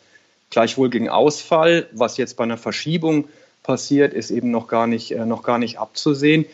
Gleichwohl 0.50 0.90
gegen 0.90 1.08
Ausfall, 1.08 1.88
was 1.92 2.18
jetzt 2.18 2.36
bei 2.36 2.44
einer 2.44 2.58
Verschiebung 2.58 3.28
passiert, 3.62 4.12
ist 4.12 4.30
eben 4.30 4.50
noch 4.50 4.68
gar 4.68 4.86
nicht, 4.86 5.12
äh, 5.12 5.24
noch 5.24 5.42
gar 5.42 5.56
nicht 5.56 5.78
abzusehen. 5.78 6.44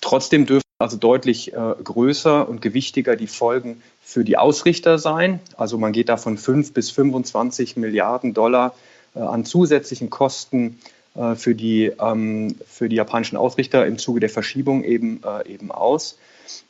Trotzdem 0.00 0.46
dürfen 0.46 0.62
also 0.78 0.96
deutlich 0.96 1.52
äh, 1.52 1.74
größer 1.84 2.48
und 2.48 2.62
gewichtiger 2.62 3.16
die 3.16 3.26
Folgen 3.26 3.82
für 4.08 4.24
die 4.24 4.38
Ausrichter 4.38 4.98
sein. 4.98 5.38
Also 5.58 5.76
man 5.76 5.92
geht 5.92 6.08
da 6.08 6.16
von 6.16 6.38
5 6.38 6.72
bis 6.72 6.90
25 6.90 7.76
Milliarden 7.76 8.32
Dollar 8.32 8.74
äh, 9.14 9.18
an 9.18 9.44
zusätzlichen 9.44 10.08
Kosten 10.08 10.78
äh, 11.14 11.34
für, 11.34 11.54
die, 11.54 11.92
ähm, 12.00 12.56
für 12.66 12.88
die 12.88 12.96
japanischen 12.96 13.36
Ausrichter 13.36 13.84
im 13.84 13.98
Zuge 13.98 14.20
der 14.20 14.30
Verschiebung 14.30 14.82
eben, 14.82 15.20
äh, 15.26 15.52
eben 15.52 15.70
aus. 15.70 16.16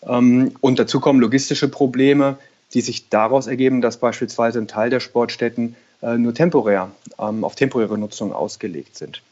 Ähm, 0.02 0.56
und 0.60 0.80
dazu 0.80 0.98
kommen 0.98 1.20
logistische 1.20 1.68
Probleme, 1.68 2.38
die 2.74 2.80
sich 2.80 3.08
daraus 3.08 3.46
ergeben, 3.46 3.82
dass 3.82 3.98
beispielsweise 3.98 4.58
ein 4.58 4.66
Teil 4.66 4.90
der 4.90 5.00
Sportstätten 5.00 5.76
nur 6.00 6.32
temporär 6.32 6.92
ähm, 7.18 7.42
auf 7.42 7.56
temporäre 7.56 7.98
Nutzung 7.98 8.32
ausgelegt 8.32 8.96
sind. 8.96 9.22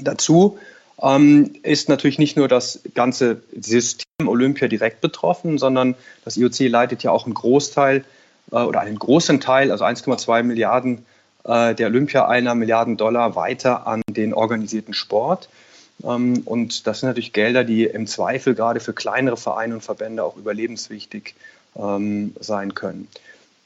Dazu 0.00 0.58
ähm, 1.00 1.54
ist 1.62 1.88
natürlich 1.88 2.18
nicht 2.18 2.36
nur 2.36 2.48
das 2.48 2.80
ganze 2.94 3.42
System 3.58 4.06
Olympia 4.26 4.68
direkt 4.68 5.00
betroffen, 5.00 5.58
sondern 5.58 5.94
das 6.24 6.36
IOC 6.36 6.60
leitet 6.68 7.02
ja 7.02 7.10
auch 7.10 7.24
einen 7.24 7.34
Großteil 7.34 8.04
äh, 8.50 8.56
oder 8.56 8.80
einen 8.80 8.98
großen 8.98 9.40
Teil, 9.40 9.70
also 9.70 9.84
1,2 9.84 10.42
Milliarden 10.42 11.04
äh, 11.44 11.74
der 11.74 11.86
Olympia-Einnahmen, 11.88 12.58
Milliarden 12.58 12.96
Dollar 12.96 13.36
weiter 13.36 13.86
an 13.86 14.02
den 14.10 14.34
organisierten 14.34 14.94
Sport. 14.94 15.48
Ähm, 16.02 16.42
und 16.44 16.86
das 16.86 17.00
sind 17.00 17.08
natürlich 17.08 17.32
Gelder, 17.32 17.64
die 17.64 17.84
im 17.84 18.06
Zweifel 18.06 18.54
gerade 18.54 18.80
für 18.80 18.92
kleinere 18.92 19.36
Vereine 19.36 19.74
und 19.74 19.82
Verbände 19.82 20.24
auch 20.24 20.36
überlebenswichtig 20.36 21.34
ähm, 21.76 22.34
sein 22.40 22.74
können. 22.74 23.08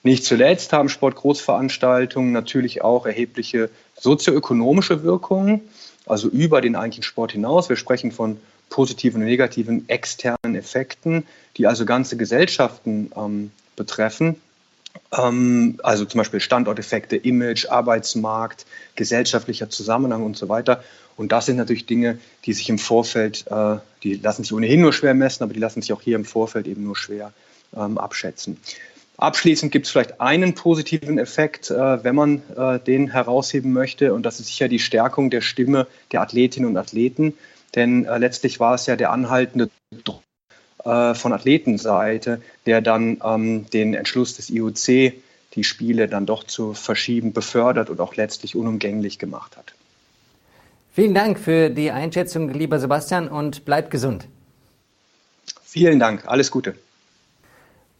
Nicht 0.03 0.25
zuletzt 0.25 0.73
haben 0.73 0.89
Sportgroßveranstaltungen 0.89 2.33
natürlich 2.33 2.83
auch 2.83 3.07
erhebliche 3.07 3.71
sozioökonomische 3.99 5.05
Wirkungen, 5.05 5.61
also 6.07 6.29
über 6.29 6.61
den 6.61 6.77
eigentlichen 6.77 7.05
Sport 7.05 7.33
hinaus. 7.33 7.69
Wir 7.69 7.77
sprechen 7.77 8.13
von 8.13 8.39
positiven 8.71 9.21
und 9.21 9.29
negativen 9.29 9.89
externen 9.89 10.55
Effekten, 10.55 11.25
die 11.57 11.67
also 11.67 11.85
ganze 11.85 12.17
Gesellschaften 12.17 13.13
ähm, 13.17 13.51
betreffen. 13.77 14.37
Ähm, 15.17 15.79
also 15.83 16.05
zum 16.05 16.19
Beispiel 16.19 16.41
Standorteffekte, 16.41 17.17
Image, 17.17 17.67
Arbeitsmarkt, 17.67 18.67
gesellschaftlicher 18.97 19.71
Zusammenhang 19.71 20.25
und 20.25 20.37
so 20.37 20.49
weiter. 20.49 20.83
Und 21.17 21.33
das 21.33 21.47
sind 21.47 21.57
natürlich 21.57 21.87
Dinge, 21.87 22.19
die 22.47 22.55
sich 22.55 22.69
im 22.69 22.79
Vorfeld, 22.79 23.45
äh, 23.51 23.77
die 24.03 24.15
lassen 24.15 24.43
sich 24.43 24.53
ohnehin 24.53 24.81
nur 24.81 24.93
schwer 24.93 25.15
messen, 25.15 25.43
aber 25.43 25.53
die 25.53 25.61
lassen 25.61 25.83
sich 25.83 25.93
auch 25.93 26.01
hier 26.01 26.17
im 26.17 26.25
Vorfeld 26.25 26.67
eben 26.67 26.85
nur 26.85 26.97
schwer 26.97 27.33
ähm, 27.77 27.99
abschätzen. 27.99 28.59
Abschließend 29.19 29.71
gibt 29.71 29.87
es 29.87 29.93
vielleicht 29.93 30.21
einen 30.21 30.55
positiven 30.55 31.19
Effekt, 31.19 31.71
äh, 31.71 32.03
wenn 32.03 32.15
man 32.15 32.43
äh, 32.57 32.79
den 32.81 33.13
herausheben 33.13 33.73
möchte, 33.73 34.15
und 34.15 34.25
das 34.25 34.41
ist 34.41 34.47
sicher 34.49 34.69
die 34.69 34.79
Stärkung 34.79 35.31
der 35.31 35.43
Stimme 35.43 35.87
der 36.13 36.23
Athletinnen 36.23 36.69
und 36.69 36.77
Athleten. 36.77 37.35
Denn 37.75 38.05
äh, 38.05 38.19
letztlich 38.19 38.61
war 38.61 38.75
es 38.75 38.87
ja 38.87 38.97
der 38.97 39.13
anhaltende 39.13 39.71
Druck 40.05 40.23
äh, 40.85 41.15
von 41.15 41.33
Athletenseite, 41.33 42.43
der 42.67 42.81
dann 42.81 43.21
ähm, 43.25 43.67
den 43.71 43.95
Entschluss 43.95 44.37
des 44.37 44.51
IOC, 44.51 45.15
die 45.55 45.65
Spiele 45.65 46.09
dann 46.09 46.27
doch 46.27 46.45
zu 46.45 46.75
verschieben, 46.75 47.33
befördert 47.33 47.91
und 47.91 48.01
auch 48.01 48.17
letztlich 48.17 48.57
unumgänglich 48.57 49.19
gemacht 49.19 49.57
hat. 49.57 49.75
Vielen 50.95 51.15
Dank 51.15 51.39
für 51.39 51.71
die 51.71 51.91
Einschätzung, 51.91 52.51
lieber 52.51 52.79
Sebastian, 52.79 53.29
und 53.29 53.65
bleibt 53.65 53.91
gesund. 53.91 54.27
Vielen 55.63 55.99
Dank, 55.99 56.27
alles 56.27 56.51
Gute. 56.51 56.75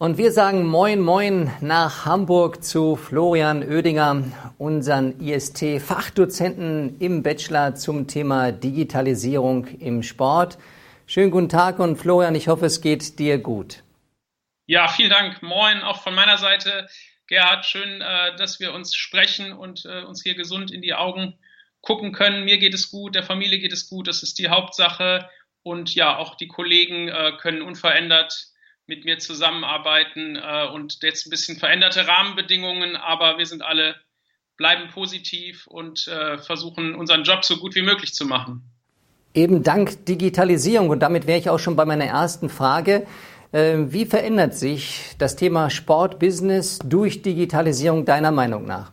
Und 0.03 0.17
wir 0.17 0.33
sagen 0.33 0.67
Moin 0.67 0.99
Moin 0.99 1.49
nach 1.61 2.03
Hamburg 2.03 2.61
zu 2.61 2.97
Florian 2.97 3.63
Oedinger, 3.63 4.53
unseren 4.57 5.17
IST-Fachdozenten 5.21 6.99
im 6.99 7.23
Bachelor 7.23 7.75
zum 7.75 8.05
Thema 8.05 8.51
Digitalisierung 8.51 9.65
im 9.79 10.03
Sport. 10.03 10.57
Schönen 11.07 11.31
guten 11.31 11.47
Tag 11.47 11.79
und 11.79 11.95
Florian, 11.95 12.35
ich 12.35 12.49
hoffe, 12.49 12.65
es 12.65 12.81
geht 12.81 13.17
dir 13.17 13.37
gut. 13.37 13.81
Ja, 14.65 14.89
vielen 14.89 15.09
Dank. 15.09 15.41
Moin 15.41 15.81
auch 15.83 16.01
von 16.01 16.13
meiner 16.13 16.37
Seite. 16.37 16.89
Gerhard, 17.27 17.65
schön, 17.65 18.01
äh, 18.01 18.35
dass 18.35 18.59
wir 18.59 18.73
uns 18.73 18.93
sprechen 18.97 19.53
und 19.53 19.85
äh, 19.85 20.03
uns 20.03 20.21
hier 20.21 20.35
gesund 20.35 20.69
in 20.69 20.81
die 20.81 20.95
Augen 20.95 21.39
gucken 21.79 22.11
können. 22.11 22.43
Mir 22.43 22.57
geht 22.57 22.73
es 22.73 22.91
gut, 22.91 23.15
der 23.15 23.23
Familie 23.23 23.57
geht 23.57 23.71
es 23.71 23.87
gut, 23.87 24.09
das 24.09 24.21
ist 24.21 24.37
die 24.37 24.49
Hauptsache. 24.49 25.29
Und 25.61 25.95
ja, 25.95 26.17
auch 26.17 26.35
die 26.35 26.49
Kollegen 26.49 27.07
äh, 27.07 27.31
können 27.39 27.61
unverändert 27.61 28.49
mit 28.85 29.05
mir 29.05 29.19
zusammenarbeiten 29.19 30.35
äh, 30.35 30.67
und 30.67 31.01
jetzt 31.01 31.25
ein 31.25 31.29
bisschen 31.29 31.57
veränderte 31.57 32.07
Rahmenbedingungen, 32.07 32.95
aber 32.95 33.37
wir 33.37 33.45
sind 33.45 33.61
alle, 33.61 33.95
bleiben 34.57 34.89
positiv 34.89 35.67
und 35.67 36.07
äh, 36.07 36.37
versuchen 36.37 36.95
unseren 36.95 37.23
Job 37.23 37.45
so 37.45 37.57
gut 37.57 37.75
wie 37.75 37.81
möglich 37.81 38.13
zu 38.13 38.25
machen. 38.25 38.69
Eben 39.33 39.63
dank 39.63 40.05
Digitalisierung 40.05 40.89
und 40.89 40.99
damit 40.99 41.25
wäre 41.25 41.39
ich 41.39 41.49
auch 41.49 41.59
schon 41.59 41.75
bei 41.75 41.85
meiner 41.85 42.05
ersten 42.05 42.49
Frage. 42.49 43.07
Äh, 43.51 43.77
wie 43.91 44.05
verändert 44.05 44.55
sich 44.55 45.15
das 45.17 45.35
Thema 45.35 45.69
Sportbusiness 45.69 46.79
durch 46.79 47.21
Digitalisierung 47.21 48.05
deiner 48.05 48.31
Meinung 48.31 48.65
nach? 48.65 48.91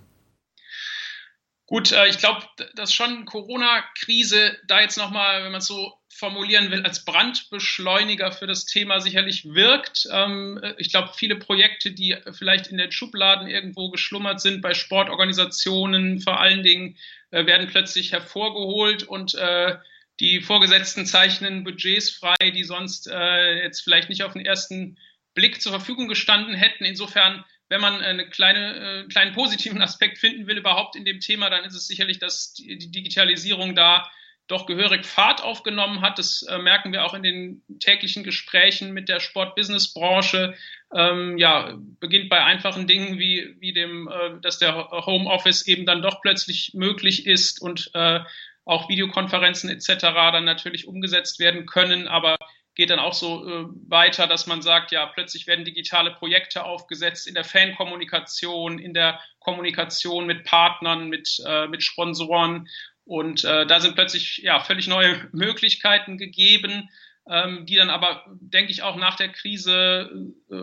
Gut, 1.66 1.92
äh, 1.92 2.09
ich 2.09 2.18
glaube, 2.18 2.42
dass 2.75 2.92
schon 2.92 3.26
Corona-Krise 3.26 4.56
da 4.66 4.80
jetzt 4.80 4.99
nochmal, 4.99 5.44
wenn 5.44 5.52
man 5.52 5.61
es 5.61 5.66
so 5.66 5.92
formulieren 6.20 6.70
will, 6.70 6.84
als 6.84 7.04
Brandbeschleuniger 7.04 8.30
für 8.30 8.46
das 8.46 8.66
Thema 8.66 9.00
sicherlich 9.00 9.46
wirkt. 9.46 10.06
Ähm, 10.12 10.60
ich 10.78 10.90
glaube, 10.90 11.10
viele 11.16 11.36
Projekte, 11.36 11.90
die 11.90 12.16
vielleicht 12.32 12.68
in 12.68 12.78
den 12.78 12.92
Schubladen 12.92 13.48
irgendwo 13.48 13.90
geschlummert 13.90 14.40
sind, 14.40 14.60
bei 14.60 14.74
Sportorganisationen 14.74 16.20
vor 16.20 16.38
allen 16.38 16.62
Dingen, 16.62 16.96
äh, 17.30 17.46
werden 17.46 17.68
plötzlich 17.68 18.12
hervorgeholt 18.12 19.02
und 19.02 19.34
äh, 19.34 19.76
die 20.20 20.40
Vorgesetzten 20.42 21.06
zeichnen 21.06 21.64
Budgets 21.64 22.11
frei, 22.11 22.50
die 22.54 22.64
sonst 22.64 23.06
jetzt 23.06 23.80
vielleicht 23.80 24.11
nicht 24.11 24.22
auf 24.22 24.35
den 24.35 24.44
ersten 24.44 24.98
Blick 25.33 25.62
zur 25.62 25.72
Verfügung 25.72 26.09
gestanden 26.09 26.54
hätten. 26.54 26.85
Insofern 26.85 27.42
wenn 27.70 27.80
man 27.80 28.02
einen 28.02 28.28
kleine, 28.28 29.04
äh, 29.04 29.09
kleinen 29.09 29.33
positiven 29.33 29.80
Aspekt 29.83 30.18
finden 30.18 30.46
will 30.46 30.59
überhaupt 30.59 30.96
in 30.96 31.06
dem 31.06 31.20
Thema, 31.20 31.48
dann 31.48 31.64
ist 31.64 31.74
es 31.74 31.87
sicherlich, 31.87 32.18
dass 32.18 32.52
die 32.52 32.90
Digitalisierung 32.90 33.74
da 33.74 34.11
doch 34.50 34.66
gehörig 34.66 35.06
Fahrt 35.06 35.42
aufgenommen 35.42 36.00
hat. 36.00 36.18
Das 36.18 36.42
äh, 36.42 36.58
merken 36.58 36.92
wir 36.92 37.04
auch 37.04 37.14
in 37.14 37.22
den 37.22 37.62
täglichen 37.78 38.24
Gesprächen 38.24 38.92
mit 38.92 39.08
der 39.08 39.20
Sport-Business-Branche. 39.20 40.54
Ähm, 40.94 41.38
ja, 41.38 41.78
beginnt 42.00 42.28
bei 42.28 42.42
einfachen 42.42 42.86
Dingen 42.86 43.18
wie, 43.18 43.56
wie 43.60 43.72
dem, 43.72 44.08
äh, 44.08 44.40
dass 44.40 44.58
der 44.58 44.90
Homeoffice 44.90 45.66
eben 45.66 45.86
dann 45.86 46.02
doch 46.02 46.20
plötzlich 46.20 46.72
möglich 46.74 47.26
ist 47.26 47.62
und 47.62 47.90
äh, 47.94 48.20
auch 48.64 48.88
Videokonferenzen 48.88 49.70
etc. 49.70 50.00
dann 50.32 50.44
natürlich 50.44 50.86
umgesetzt 50.86 51.38
werden 51.38 51.66
können. 51.66 52.08
Aber 52.08 52.36
geht 52.74 52.90
dann 52.90 52.98
auch 52.98 53.12
so 53.12 53.46
äh, 53.46 53.66
weiter, 53.88 54.26
dass 54.26 54.46
man 54.46 54.62
sagt, 54.62 54.92
ja, 54.92 55.04
plötzlich 55.06 55.46
werden 55.46 55.64
digitale 55.64 56.12
Projekte 56.12 56.64
aufgesetzt 56.64 57.26
in 57.26 57.34
der 57.34 57.44
Fankommunikation, 57.44 58.78
in 58.78 58.94
der 58.94 59.20
Kommunikation 59.40 60.26
mit 60.26 60.44
Partnern, 60.44 61.08
mit, 61.08 61.42
äh, 61.46 61.66
mit 61.66 61.82
Sponsoren. 61.82 62.68
Und 63.11 63.42
äh, 63.42 63.66
da 63.66 63.81
sind 63.81 63.96
plötzlich 63.96 64.38
ja 64.38 64.61
völlig 64.61 64.87
neue 64.87 65.29
Möglichkeiten 65.33 66.16
gegeben, 66.16 66.90
ähm, 67.29 67.66
die 67.66 67.75
dann 67.75 67.90
aber, 67.90 68.25
denke 68.40 68.70
ich, 68.70 68.85
auch 68.85 68.94
nach 68.94 69.16
der 69.16 69.31
Krise, 69.31 70.09
äh, 70.49 70.55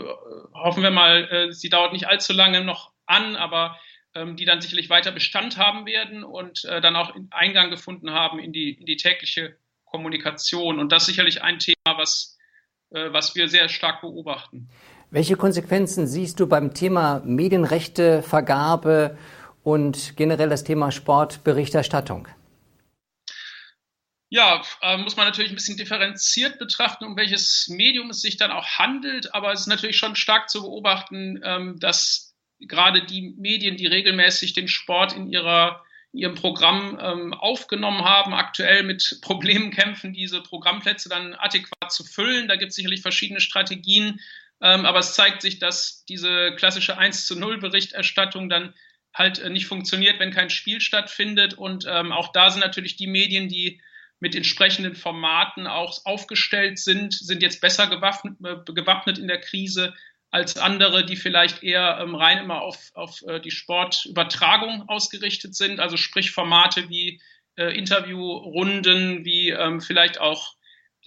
hoffen 0.53 0.81
wir 0.81 0.89
mal, 0.89 1.27
äh, 1.29 1.51
sie 1.51 1.67
dauert 1.67 1.91
nicht 1.91 2.07
allzu 2.07 2.31
lange 2.31 2.63
noch 2.63 2.93
an, 3.05 3.35
aber 3.35 3.77
ähm, 4.15 4.37
die 4.37 4.45
dann 4.45 4.61
sicherlich 4.61 4.89
weiter 4.89 5.11
Bestand 5.11 5.57
haben 5.57 5.85
werden 5.85 6.23
und 6.23 6.63
äh, 6.63 6.79
dann 6.79 6.95
auch 6.95 7.13
Eingang 7.31 7.69
gefunden 7.69 8.11
haben 8.11 8.39
in 8.39 8.53
die, 8.53 8.71
in 8.71 8.85
die 8.85 8.95
tägliche 8.95 9.57
Kommunikation. 9.83 10.79
Und 10.79 10.93
das 10.93 11.03
ist 11.03 11.07
sicherlich 11.07 11.43
ein 11.43 11.59
Thema, 11.59 11.97
was, 11.97 12.37
äh, 12.91 13.11
was 13.11 13.35
wir 13.35 13.49
sehr 13.49 13.67
stark 13.67 13.99
beobachten. 13.99 14.69
Welche 15.11 15.35
Konsequenzen 15.35 16.07
siehst 16.07 16.39
du 16.39 16.47
beim 16.47 16.73
Thema 16.73 17.21
Medienrechtevergabe 17.25 19.17
und 19.67 20.15
generell 20.15 20.47
das 20.47 20.63
Thema 20.63 20.93
Sportberichterstattung? 20.93 22.29
Ja, 24.29 24.61
äh, 24.81 24.95
muss 24.95 25.17
man 25.17 25.25
natürlich 25.25 25.51
ein 25.51 25.55
bisschen 25.55 25.75
differenziert 25.75 26.57
betrachten, 26.57 27.03
um 27.03 27.17
welches 27.17 27.67
Medium 27.67 28.11
es 28.11 28.21
sich 28.21 28.37
dann 28.37 28.51
auch 28.51 28.65
handelt. 28.77 29.35
Aber 29.35 29.51
es 29.51 29.61
ist 29.61 29.67
natürlich 29.67 29.97
schon 29.97 30.15
stark 30.15 30.49
zu 30.49 30.61
beobachten, 30.61 31.41
ähm, 31.43 31.77
dass 31.81 32.33
gerade 32.61 33.05
die 33.05 33.35
Medien, 33.37 33.75
die 33.75 33.87
regelmäßig 33.87 34.53
den 34.53 34.69
Sport 34.69 35.11
in 35.11 35.27
ihrer 35.27 35.83
ihrem 36.13 36.35
Programm 36.35 36.97
ähm, 37.01 37.33
aufgenommen 37.33 38.05
haben, 38.05 38.33
aktuell 38.33 38.83
mit 38.83 39.19
Problemen 39.21 39.71
kämpfen, 39.71 40.13
diese 40.13 40.41
Programmplätze 40.41 41.09
dann 41.09 41.33
adäquat 41.33 41.91
zu 41.91 42.05
füllen. 42.05 42.47
Da 42.47 42.55
gibt 42.55 42.69
es 42.69 42.77
sicherlich 42.77 43.01
verschiedene 43.01 43.41
Strategien, 43.41 44.21
ähm, 44.61 44.85
aber 44.85 44.99
es 44.99 45.13
zeigt 45.13 45.41
sich, 45.41 45.59
dass 45.59 46.05
diese 46.05 46.55
klassische 46.55 46.97
1 46.97 47.25
zu 47.25 47.37
0 47.37 47.59
Berichterstattung 47.59 48.47
dann 48.47 48.73
halt 49.17 49.39
äh, 49.39 49.49
nicht 49.49 49.65
funktioniert, 49.65 50.19
wenn 50.19 50.31
kein 50.31 50.49
Spiel 50.49 50.81
stattfindet. 50.81 51.55
Und 51.55 51.85
ähm, 51.87 52.11
auch 52.11 52.31
da 52.31 52.49
sind 52.49 52.61
natürlich 52.61 52.95
die 52.95 53.07
Medien, 53.07 53.47
die 53.47 53.81
mit 54.19 54.35
entsprechenden 54.35 54.95
Formaten 54.95 55.67
auch 55.67 56.05
aufgestellt 56.05 56.79
sind, 56.79 57.13
sind 57.13 57.43
jetzt 57.43 57.61
besser 57.61 57.87
gewappnet, 57.87 58.37
äh, 58.43 58.73
gewappnet 58.73 59.17
in 59.17 59.27
der 59.27 59.39
Krise, 59.39 59.93
als 60.29 60.57
andere, 60.57 61.05
die 61.05 61.15
vielleicht 61.15 61.63
eher 61.63 61.99
ähm, 62.01 62.15
rein 62.15 62.39
immer 62.39 62.61
auf, 62.61 62.91
auf 62.93 63.21
äh, 63.27 63.39
die 63.39 63.51
Sportübertragung 63.51 64.89
ausgerichtet 64.89 65.55
sind, 65.55 65.79
also 65.79 65.95
sprich 65.95 66.31
Formate 66.31 66.89
wie 66.89 67.21
äh, 67.55 67.77
Interviewrunden, 67.77 69.23
wie 69.23 69.49
ähm, 69.49 69.79
vielleicht 69.79 70.19
auch 70.19 70.56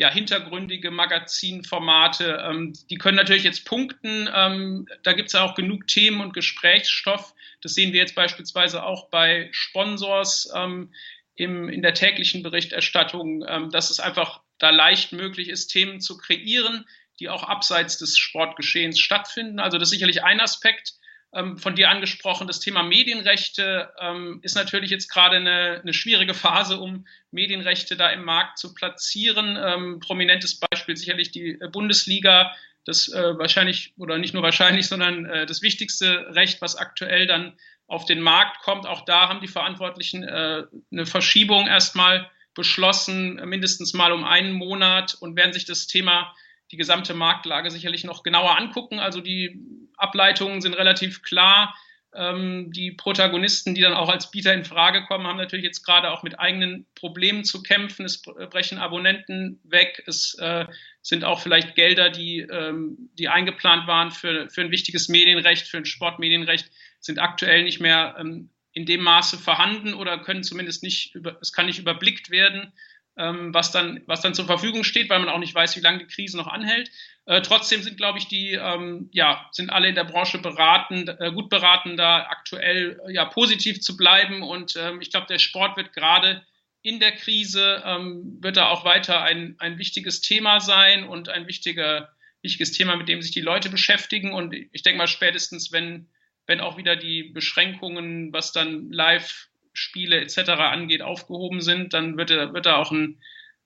ja, 0.01 0.11
hintergründige 0.11 0.91
Magazinformate, 0.91 2.43
ähm, 2.49 2.73
die 2.89 2.97
können 2.97 3.19
natürlich 3.19 3.45
jetzt 3.45 3.67
punkten. 3.67 4.31
Ähm, 4.35 4.89
da 5.03 5.13
gibt 5.13 5.29
es 5.29 5.35
auch 5.35 5.55
genug 5.55 5.89
Themen 5.89 6.23
und 6.23 6.33
Gesprächsstoff. 6.33 7.35
Das 7.61 7.75
sehen 7.75 7.93
wir 7.93 8.01
jetzt 8.01 8.15
beispielsweise 8.15 8.83
auch 8.83 9.11
bei 9.11 9.51
Sponsors 9.53 10.51
ähm, 10.57 10.95
im, 11.35 11.69
in 11.69 11.83
der 11.83 11.93
täglichen 11.93 12.43
Berichterstattung, 12.43 13.45
ähm, 13.47 13.69
dass 13.69 13.91
es 13.91 14.01
einfach 14.01 14.41
da 14.57 14.71
leicht 14.71 15.13
möglich 15.13 15.51
ist, 15.51 15.67
Themen 15.67 16.01
zu 16.01 16.17
kreieren, 16.17 16.87
die 17.19 17.29
auch 17.29 17.43
abseits 17.43 17.99
des 17.99 18.17
Sportgeschehens 18.17 18.99
stattfinden. 18.99 19.59
Also 19.59 19.77
das 19.77 19.89
ist 19.89 19.93
sicherlich 19.93 20.25
ein 20.25 20.41
Aspekt. 20.41 20.95
Ähm, 21.33 21.59
von 21.59 21.77
dir 21.77 21.91
angesprochen, 21.91 22.49
das 22.49 22.59
Thema 22.59 22.83
Medienrechte 22.83 23.93
ähm, 24.01 24.41
ist 24.43 24.57
natürlich 24.57 24.91
jetzt 24.91 25.09
gerade 25.09 25.37
eine, 25.37 25.81
eine, 25.81 25.93
schwierige 25.93 26.35
Phase, 26.35 26.81
um 26.81 27.07
Medienrechte 27.31 27.97
da 27.97 28.11
im 28.11 28.25
Markt 28.25 28.59
zu 28.59 28.75
platzieren. 28.75 29.57
Ähm, 29.57 30.01
prominentes 30.01 30.59
Beispiel 30.59 30.97
sicherlich 30.97 31.31
die 31.31 31.57
Bundesliga, 31.71 32.53
das 32.85 33.09
äh, 33.13 33.39
wahrscheinlich 33.39 33.93
oder 33.97 34.19
nicht 34.19 34.35
nur 34.35 34.43
wahrscheinlich, 34.43 34.89
sondern 34.89 35.25
äh, 35.27 35.47
das 35.47 35.63
wichtigste 35.63 36.35
Recht, 36.35 36.61
was 36.63 36.75
aktuell 36.75 37.29
dann 37.29 37.57
auf 37.87 38.07
den 38.07 38.21
Markt 38.21 38.61
kommt. 38.63 38.87
Auch 38.87 39.05
da 39.05 39.29
haben 39.29 39.41
die 39.41 39.49
Verantwortlichen 39.49 40.25
äh, 40.25 40.65
eine 40.91 41.07
Verschiebung 41.07 41.69
erstmal 41.69 42.29
beschlossen, 42.55 43.37
mindestens 43.49 43.95
mal 43.95 44.11
um 44.11 44.25
einen 44.25 44.53
Monat 44.53 45.15
und 45.15 45.37
werden 45.37 45.53
sich 45.53 45.65
das 45.65 45.87
Thema 45.87 46.35
die 46.71 46.77
gesamte 46.77 47.15
Marktlage 47.15 47.71
sicherlich 47.71 48.05
noch 48.05 48.23
genauer 48.23 48.57
angucken. 48.57 48.99
Also 48.99 49.21
die 49.21 49.61
Ableitungen 49.97 50.61
sind 50.61 50.75
relativ 50.75 51.23
klar. 51.23 51.75
Ähm, 52.13 52.73
die 52.73 52.91
Protagonisten, 52.91 53.75
die 53.75 53.83
dann 53.83 53.93
auch 53.93 54.09
als 54.09 54.31
Bieter 54.31 54.53
in 54.53 54.65
Frage 54.65 55.05
kommen, 55.05 55.27
haben 55.27 55.37
natürlich 55.37 55.65
jetzt 55.65 55.85
gerade 55.85 56.11
auch 56.11 56.23
mit 56.23 56.39
eigenen 56.41 56.87
Problemen 56.95 57.45
zu 57.45 57.63
kämpfen. 57.63 58.05
Es 58.05 58.23
brechen 58.23 58.79
Abonnenten 58.79 59.61
weg. 59.65 60.03
Es 60.07 60.35
äh, 60.39 60.67
sind 61.03 61.25
auch 61.25 61.41
vielleicht 61.41 61.77
Gelder, 61.77 62.11
die, 62.11 62.41
ähm, 62.41 63.11
die 63.19 63.29
eingeplant 63.29 63.87
waren 63.87 64.11
für, 64.11 64.49
für 64.49 64.61
ein 64.61 64.73
wichtiges 64.73 65.09
Medienrecht, 65.09 65.69
für 65.69 65.77
ein 65.77 65.85
Sportmedienrecht, 65.85 66.71
sind 66.99 67.21
aktuell 67.21 67.63
nicht 67.63 67.81
mehr 67.81 68.17
ähm, 68.19 68.51
in 68.73 68.87
dem 68.87 69.03
Maße 69.03 69.39
vorhanden 69.39 69.95
oder 69.95 70.19
können 70.19 70.43
zumindest 70.43 70.83
nicht, 70.83 71.15
über, 71.15 71.39
es 71.41 71.53
kann 71.53 71.67
nicht 71.67 71.79
überblickt 71.79 72.31
werden 72.31 72.73
was, 73.17 73.71
dann, 73.71 74.03
was 74.07 74.23
dann 74.23 74.35
zur 74.35 74.47
Verfügung 74.47 74.83
steht, 74.83 75.11
weil 75.11 75.19
man 75.19 75.29
auch 75.29 75.39
nicht 75.39 75.55
weiß, 75.55 75.77
wie 75.77 75.81
lange 75.81 75.99
die 75.99 76.07
Krise 76.07 76.37
noch 76.37 76.47
anhält. 76.47 76.91
Äh, 77.27 77.43
trotzdem 77.43 77.83
sind, 77.83 77.97
glaube 77.97 78.19
ich, 78.19 78.27
die, 78.27 78.53
ähm, 78.53 79.09
ja, 79.13 79.49
sind 79.53 79.71
alle 79.71 79.89
in 79.89 79.95
der 79.95 80.05
Branche 80.05 80.39
beraten, 80.39 81.07
äh, 81.07 81.31
gut 81.33 81.49
beraten, 81.49 81.97
da 81.97 82.27
aktuell 82.29 83.01
ja, 83.09 83.25
positiv 83.25 83.81
zu 83.81 83.97
bleiben. 83.97 84.43
Und 84.43 84.77
ähm, 84.77 85.01
ich 85.01 85.11
glaube, 85.11 85.27
der 85.29 85.39
Sport 85.39 85.77
wird 85.77 85.93
gerade 85.93 86.45
in 86.83 86.99
der 86.99 87.13
Krise, 87.13 87.83
ähm, 87.85 88.39
wird 88.41 88.57
da 88.57 88.69
auch 88.69 88.85
weiter 88.85 89.23
ein, 89.23 89.55
ein 89.59 89.79
wichtiges 89.79 90.23
Thema 90.23 90.61
sein 90.61 91.05
und 91.07 91.29
ein 91.29 91.47
wichtiger, 91.47 92.11
wichtiges 92.43 92.73
Thema, 92.73 92.97
mit 92.97 93.09
dem 93.09 93.21
sich 93.21 93.33
die 93.33 93.43
Leute 93.43 93.69
beschäftigen. 93.69 94.33
Und 94.33 94.55
ich 94.55 94.83
denke 94.83 94.99
mal, 94.99 95.07
spätestens, 95.07 95.73
wenn, 95.73 96.09
wenn 96.47 96.61
auch 96.61 96.79
wieder 96.79 96.97
die 96.97 97.25
Beschränkungen, 97.25 98.33
was 98.33 98.53
dann 98.53 98.91
live 98.91 99.50
Spiele 99.73 100.21
etc. 100.21 100.51
angeht, 100.51 101.03
aufgehoben 101.03 101.61
sind, 101.61 101.95
dann 101.95 102.17
wird, 102.17 102.31
wird 102.31 102.67
da 102.67 102.77
auch 102.77 102.91
ein 102.91 103.21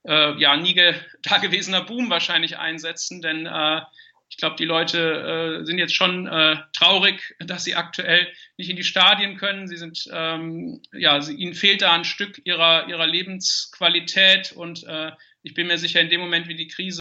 äh, 0.06 0.38
ja, 0.38 0.56
nie 0.56 0.74
dagewesener 1.22 1.82
Boom 1.82 2.10
wahrscheinlich 2.10 2.58
einsetzen, 2.58 3.22
denn 3.22 3.46
äh, 3.46 3.80
ich 4.28 4.38
glaube, 4.38 4.56
die 4.56 4.64
Leute 4.64 5.60
äh, 5.62 5.64
sind 5.64 5.78
jetzt 5.78 5.94
schon 5.94 6.26
äh, 6.26 6.56
traurig, 6.72 7.36
dass 7.40 7.64
sie 7.64 7.74
aktuell 7.74 8.26
nicht 8.56 8.70
in 8.70 8.76
die 8.76 8.84
Stadien 8.84 9.36
können. 9.36 9.68
Sie 9.68 9.76
sind, 9.76 10.08
ähm, 10.12 10.82
ja, 10.92 11.20
sie, 11.20 11.34
ihnen 11.34 11.54
fehlt 11.54 11.82
da 11.82 11.92
ein 11.92 12.04
Stück 12.04 12.40
ihrer, 12.44 12.88
ihrer 12.88 13.06
Lebensqualität 13.06 14.52
und 14.52 14.84
äh, 14.84 15.12
ich 15.42 15.54
bin 15.54 15.66
mir 15.66 15.78
sicher, 15.78 16.00
in 16.00 16.08
dem 16.08 16.20
Moment, 16.20 16.48
wie 16.48 16.56
die 16.56 16.68
Krise 16.68 17.00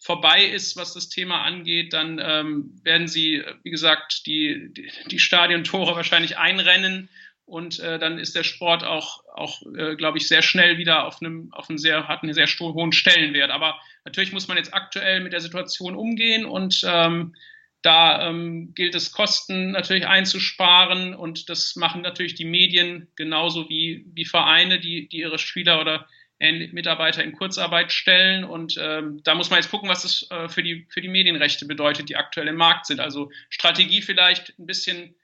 vorbei 0.00 0.44
ist, 0.44 0.76
was 0.76 0.94
das 0.94 1.08
Thema 1.08 1.42
angeht, 1.42 1.92
dann 1.92 2.20
ähm, 2.22 2.80
werden 2.82 3.06
sie, 3.08 3.44
wie 3.62 3.70
gesagt, 3.70 4.26
die, 4.26 4.72
die, 4.72 4.90
die 5.10 5.18
Stadiontore 5.18 5.94
wahrscheinlich 5.94 6.38
einrennen 6.38 7.08
und 7.46 7.78
äh, 7.78 7.98
dann 7.98 8.18
ist 8.18 8.34
der 8.34 8.42
Sport 8.42 8.84
auch, 8.84 9.22
auch 9.32 9.62
äh, 9.76 9.94
glaube 9.94 10.18
ich, 10.18 10.28
sehr 10.28 10.42
schnell 10.42 10.78
wieder 10.78 11.06
auf 11.06 11.22
einem, 11.22 11.48
auf 11.52 11.70
einem 11.70 11.78
sehr, 11.78 12.08
hat 12.08 12.22
einen 12.22 12.34
sehr 12.34 12.46
hohen 12.46 12.92
Stellenwert. 12.92 13.50
Aber 13.50 13.80
natürlich 14.04 14.32
muss 14.32 14.48
man 14.48 14.56
jetzt 14.56 14.74
aktuell 14.74 15.20
mit 15.20 15.32
der 15.32 15.40
Situation 15.40 15.94
umgehen 15.94 16.44
und 16.44 16.82
ähm, 16.84 17.34
da 17.82 18.28
ähm, 18.28 18.72
gilt 18.74 18.96
es, 18.96 19.12
Kosten 19.12 19.70
natürlich 19.70 20.08
einzusparen 20.08 21.14
und 21.14 21.48
das 21.48 21.76
machen 21.76 22.02
natürlich 22.02 22.34
die 22.34 22.44
Medien 22.44 23.06
genauso 23.14 23.68
wie, 23.68 24.04
wie 24.12 24.24
Vereine, 24.24 24.80
die, 24.80 25.08
die 25.08 25.18
ihre 25.18 25.38
Spieler 25.38 25.80
oder 25.80 26.08
Mitarbeiter 26.38 27.22
in 27.22 27.32
Kurzarbeit 27.32 27.92
stellen. 27.92 28.44
Und 28.44 28.76
ähm, 28.78 29.22
da 29.22 29.34
muss 29.34 29.50
man 29.50 29.60
jetzt 29.60 29.70
gucken, 29.70 29.88
was 29.88 30.02
das 30.02 30.26
äh, 30.30 30.48
für, 30.48 30.62
die, 30.62 30.86
für 30.90 31.00
die 31.00 31.08
Medienrechte 31.08 31.64
bedeutet, 31.64 32.08
die 32.08 32.16
aktuell 32.16 32.48
im 32.48 32.56
Markt 32.56 32.86
sind. 32.86 33.00
Also 33.00 33.30
Strategie 33.48 34.02
vielleicht 34.02 34.58
ein 34.58 34.66
bisschen 34.66 35.14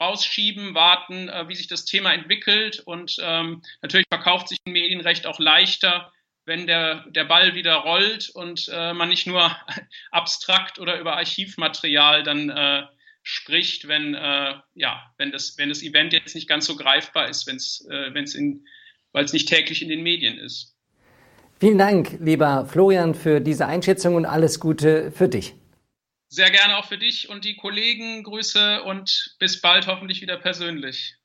rausschieben, 0.00 0.74
warten, 0.74 1.28
äh, 1.28 1.48
wie 1.48 1.54
sich 1.54 1.68
das 1.68 1.84
Thema 1.84 2.12
entwickelt. 2.12 2.80
Und 2.80 3.16
ähm, 3.20 3.62
natürlich 3.82 4.06
verkauft 4.08 4.48
sich 4.48 4.58
ein 4.66 4.72
Medienrecht 4.72 5.26
auch 5.26 5.38
leichter, 5.38 6.12
wenn 6.46 6.66
der, 6.66 7.04
der 7.10 7.24
Ball 7.24 7.54
wieder 7.54 7.76
rollt 7.76 8.30
und 8.30 8.70
äh, 8.72 8.94
man 8.94 9.08
nicht 9.08 9.26
nur 9.26 9.54
abstrakt 10.10 10.78
oder 10.78 10.98
über 10.98 11.16
Archivmaterial 11.16 12.22
dann 12.22 12.50
äh, 12.50 12.82
spricht, 13.22 13.86
wenn, 13.88 14.14
äh, 14.14 14.54
ja, 14.74 15.02
wenn, 15.18 15.30
das, 15.30 15.58
wenn 15.58 15.68
das 15.68 15.82
Event 15.82 16.12
jetzt 16.12 16.34
nicht 16.34 16.48
ganz 16.48 16.66
so 16.66 16.76
greifbar 16.76 17.28
ist, 17.28 17.46
äh, 17.48 18.14
weil 19.12 19.24
es 19.24 19.32
nicht 19.32 19.48
täglich 19.48 19.82
in 19.82 19.88
den 19.88 20.02
Medien 20.02 20.38
ist. 20.38 20.74
Vielen 21.60 21.76
Dank, 21.76 22.16
lieber 22.20 22.64
Florian, 22.64 23.14
für 23.14 23.40
diese 23.40 23.66
Einschätzung 23.66 24.14
und 24.14 24.24
alles 24.24 24.60
Gute 24.60 25.12
für 25.12 25.28
dich. 25.28 25.59
Sehr 26.32 26.52
gerne 26.52 26.78
auch 26.78 26.84
für 26.84 26.96
dich 26.96 27.28
und 27.28 27.44
die 27.44 27.56
Kollegen. 27.56 28.22
Grüße 28.22 28.84
und 28.84 29.34
bis 29.40 29.60
bald 29.60 29.88
hoffentlich 29.88 30.22
wieder 30.22 30.36
persönlich. 30.36 31.16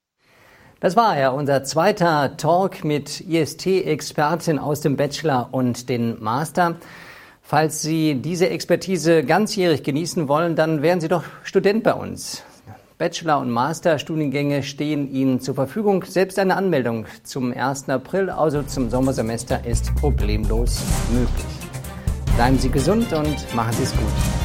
Das 0.79 0.95
war 0.95 1.17
ja 1.19 1.29
unser 1.29 1.63
zweiter 1.63 2.37
Talk 2.37 2.83
mit 2.83 3.21
IST-Experten 3.21 4.57
aus 4.57 4.81
dem 4.81 4.97
Bachelor 4.97 5.49
und 5.51 5.89
den 5.89 6.21
Master. 6.23 6.79
Falls 7.43 7.83
Sie 7.83 8.15
diese 8.15 8.49
Expertise 8.49 9.23
ganzjährig 9.23 9.83
genießen 9.83 10.27
wollen, 10.27 10.55
dann 10.55 10.81
wären 10.81 10.99
Sie 10.99 11.07
doch 11.07 11.23
Student 11.43 11.83
bei 11.83 11.93
uns. 11.93 12.43
Bachelor- 12.97 13.41
und 13.41 13.51
Masterstudiengänge 13.51 14.63
stehen 14.63 15.13
Ihnen 15.13 15.39
zur 15.39 15.53
Verfügung. 15.53 16.03
Selbst 16.03 16.39
eine 16.39 16.55
Anmeldung 16.55 17.05
zum 17.23 17.53
1. 17.53 17.89
April, 17.89 18.31
also 18.31 18.63
zum 18.63 18.89
Sommersemester, 18.89 19.63
ist 19.67 19.93
problemlos 19.97 20.81
möglich. 21.11 21.45
Bleiben 22.35 22.57
Sie 22.57 22.69
gesund 22.69 23.13
und 23.13 23.53
machen 23.53 23.73
Sie 23.73 23.83
es 23.83 23.91
gut. 23.91 24.44